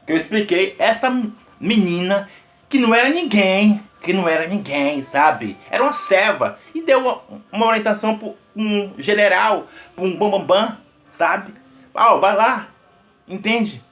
que 0.05 0.11
eu 0.11 0.17
expliquei, 0.17 0.75
essa 0.77 1.09
menina 1.59 2.29
que 2.69 2.79
não 2.79 2.93
era 2.93 3.09
ninguém, 3.09 3.83
que 4.01 4.13
não 4.13 4.27
era 4.27 4.47
ninguém, 4.47 5.03
sabe? 5.03 5.57
Era 5.69 5.83
uma 5.83 5.93
serva 5.93 6.59
e 6.73 6.81
deu 6.81 6.99
uma, 6.99 7.21
uma 7.51 7.65
orientação 7.65 8.17
para 8.17 8.29
um 8.55 8.93
general, 8.97 9.67
para 9.95 10.03
um 10.03 10.15
bambambam, 10.15 10.45
bam, 10.45 10.77
sabe? 11.17 11.53
Ah, 11.93 12.15
vai 12.15 12.35
lá, 12.35 12.67
entende? 13.27 13.83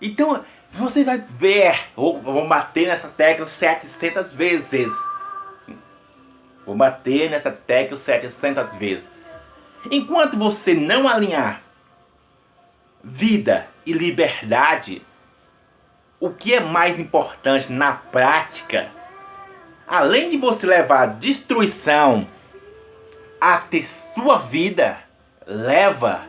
Então, 0.00 0.44
você 0.72 1.04
vai 1.04 1.18
ver, 1.18 1.78
vou, 1.94 2.20
vou 2.20 2.46
bater 2.48 2.86
nessa 2.86 3.08
tecla 3.08 3.46
700 3.46 4.32
vezes. 4.34 4.92
Vou 6.64 6.76
bater 6.76 7.30
nessa 7.30 7.50
tecla 7.50 7.96
700 7.96 8.76
vezes. 8.76 9.04
Enquanto 9.90 10.38
você 10.38 10.74
não 10.74 11.08
alinhar 11.08 11.62
vida 13.02 13.68
e 13.84 13.92
liberdade, 13.92 15.02
o 16.18 16.30
que 16.30 16.54
é 16.54 16.60
mais 16.60 16.98
importante 16.98 17.72
na 17.72 17.92
prática, 17.92 18.90
além 19.86 20.30
de 20.30 20.36
você 20.36 20.66
levar 20.66 21.18
destruição 21.18 22.26
até 23.40 23.84
sua 24.14 24.38
vida, 24.38 24.98
leva 25.46 26.26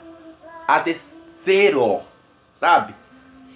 a 0.67 0.79
terceiro, 0.79 2.01
sabe? 2.60 2.95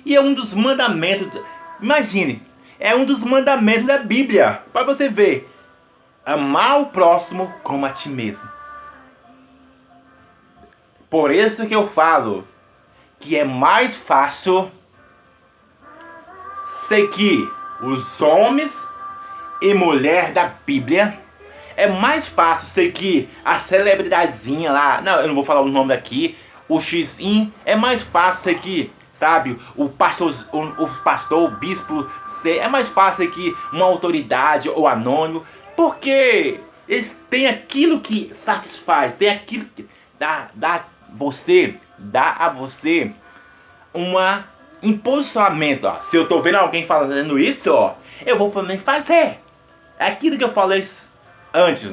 E 0.05 0.15
é 0.15 0.21
um 0.21 0.33
dos 0.33 0.53
mandamentos. 0.53 1.41
Imagine, 1.81 2.45
é 2.79 2.93
um 2.95 3.05
dos 3.05 3.23
mandamentos 3.23 3.87
da 3.87 3.97
Bíblia. 3.97 4.61
Para 4.71 4.85
você 4.85 5.09
ver. 5.09 5.51
Amar 6.25 6.81
o 6.81 6.87
próximo 6.87 7.53
como 7.63 7.85
a 7.85 7.91
ti 7.91 8.09
mesmo. 8.09 8.49
Por 11.07 11.31
isso 11.31 11.67
que 11.67 11.75
eu 11.75 11.87
falo 11.87 12.47
que 13.19 13.37
é 13.37 13.43
mais 13.43 13.95
fácil 13.95 14.71
seguir 16.87 17.49
os 17.81 18.21
homens 18.21 18.75
e 19.61 19.73
mulher 19.73 20.31
da 20.31 20.51
Bíblia. 20.65 21.19
É 21.77 21.87
mais 21.87 22.27
fácil 22.27 22.67
seguir 22.67 23.29
a 23.43 23.59
celebridadezinha 23.59 24.71
lá. 24.71 25.01
Não, 25.01 25.19
eu 25.19 25.27
não 25.27 25.35
vou 25.35 25.43
falar 25.43 25.61
o 25.61 25.67
nome 25.67 25.89
daqui. 25.89 26.37
O 26.69 26.79
X 26.79 27.19
é 27.65 27.75
mais 27.75 28.01
fácil 28.01 28.43
seguir 28.43 28.93
sabe? 29.19 29.57
O 29.75 29.89
pastor, 29.89 30.33
o, 30.51 30.83
o 30.83 31.03
pastor, 31.03 31.49
o 31.49 31.51
bispo 31.55 32.09
é 32.45 32.67
mais 32.67 32.87
fácil 32.87 33.31
que 33.31 33.55
uma 33.71 33.85
autoridade 33.85 34.69
ou 34.69 34.87
anônimo, 34.87 35.45
porque 35.75 36.59
eles 36.87 37.19
têm 37.29 37.47
aquilo 37.47 38.01
que 38.01 38.31
satisfaz, 38.33 39.15
tem 39.15 39.29
aquilo 39.29 39.65
que 39.65 39.87
dá, 40.19 40.49
dá 40.53 40.85
você, 41.13 41.75
dá 41.97 42.31
a 42.31 42.49
você 42.49 43.11
uma 43.93 44.45
Impulsionamento, 44.85 45.87
ó. 45.87 46.01
Se 46.03 46.15
eu 46.15 46.27
tô 46.27 46.41
vendo 46.41 46.55
alguém 46.55 46.85
fazendo 46.85 47.39
isso, 47.39 47.73
ó, 47.73 47.95
eu 48.23 48.37
vou 48.37 48.51
também 48.51 48.77
fazer. 48.77 49.39
É 49.97 50.07
aquilo 50.07 50.37
que 50.37 50.43
eu 50.43 50.53
falei 50.53 50.85
antes. 51.51 51.91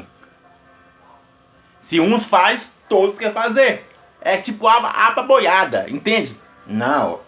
Se 1.84 1.98
uns 2.00 2.26
faz, 2.26 2.70
todos 2.90 3.18
querem 3.18 3.32
fazer. 3.32 3.88
É 4.20 4.36
tipo 4.36 4.68
aba, 4.68 4.88
aba 4.88 5.22
boiada, 5.22 5.86
entende? 5.88 6.36
Não. 6.66 7.20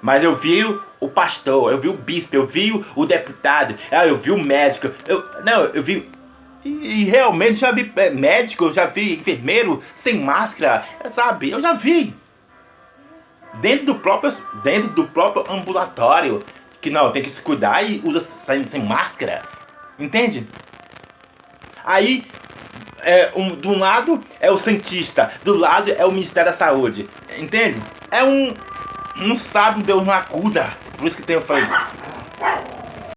Mas 0.00 0.24
eu 0.24 0.34
vi 0.36 0.64
o 1.00 1.08
pastor, 1.08 1.70
eu 1.70 1.80
vi 1.80 1.88
o 1.88 1.92
bispo, 1.92 2.34
eu 2.34 2.46
vi 2.46 2.72
o 2.96 3.04
deputado, 3.04 3.74
ah, 3.90 4.06
eu 4.06 4.16
vi 4.16 4.30
o 4.30 4.42
médico, 4.42 4.90
eu, 5.06 5.22
não, 5.44 5.64
eu 5.64 5.82
vi. 5.82 6.08
E, 6.64 6.68
e 6.68 7.04
realmente 7.04 7.54
já 7.54 7.70
vi 7.70 7.92
médico, 8.14 8.72
já 8.72 8.86
vi 8.86 9.14
enfermeiro 9.14 9.82
sem 9.94 10.18
máscara, 10.20 10.84
sabe? 11.08 11.50
Eu 11.50 11.60
já 11.60 11.72
vi. 11.72 12.14
Dentro 13.60 13.86
do 13.86 13.94
próprio, 13.96 14.32
dentro 14.62 14.90
do 14.90 15.08
próprio 15.08 15.44
ambulatório, 15.52 16.42
que 16.80 16.90
não, 16.90 17.10
tem 17.10 17.22
que 17.22 17.30
se 17.30 17.42
cuidar 17.42 17.82
e 17.82 18.00
usa 18.04 18.20
sem, 18.20 18.64
sem 18.64 18.84
máscara. 18.84 19.42
Entende? 19.98 20.46
Aí, 21.84 22.24
é, 23.00 23.32
um, 23.34 23.56
de 23.56 23.66
um 23.66 23.78
lado 23.78 24.20
é 24.40 24.50
o 24.50 24.58
cientista, 24.58 25.32
do 25.42 25.56
lado 25.56 25.90
é 25.90 26.04
o 26.04 26.12
Ministério 26.12 26.50
da 26.50 26.56
Saúde. 26.56 27.08
Entende? 27.36 27.80
É 28.10 28.22
um. 28.22 28.54
Não 29.16 29.34
sabe 29.34 29.82
Deus 29.82 30.04
não 30.04 30.12
acuda. 30.12 30.70
Por 30.96 31.06
isso 31.06 31.16
que 31.16 31.22
tem, 31.22 31.36
eu 31.36 31.42
falei, 31.42 31.64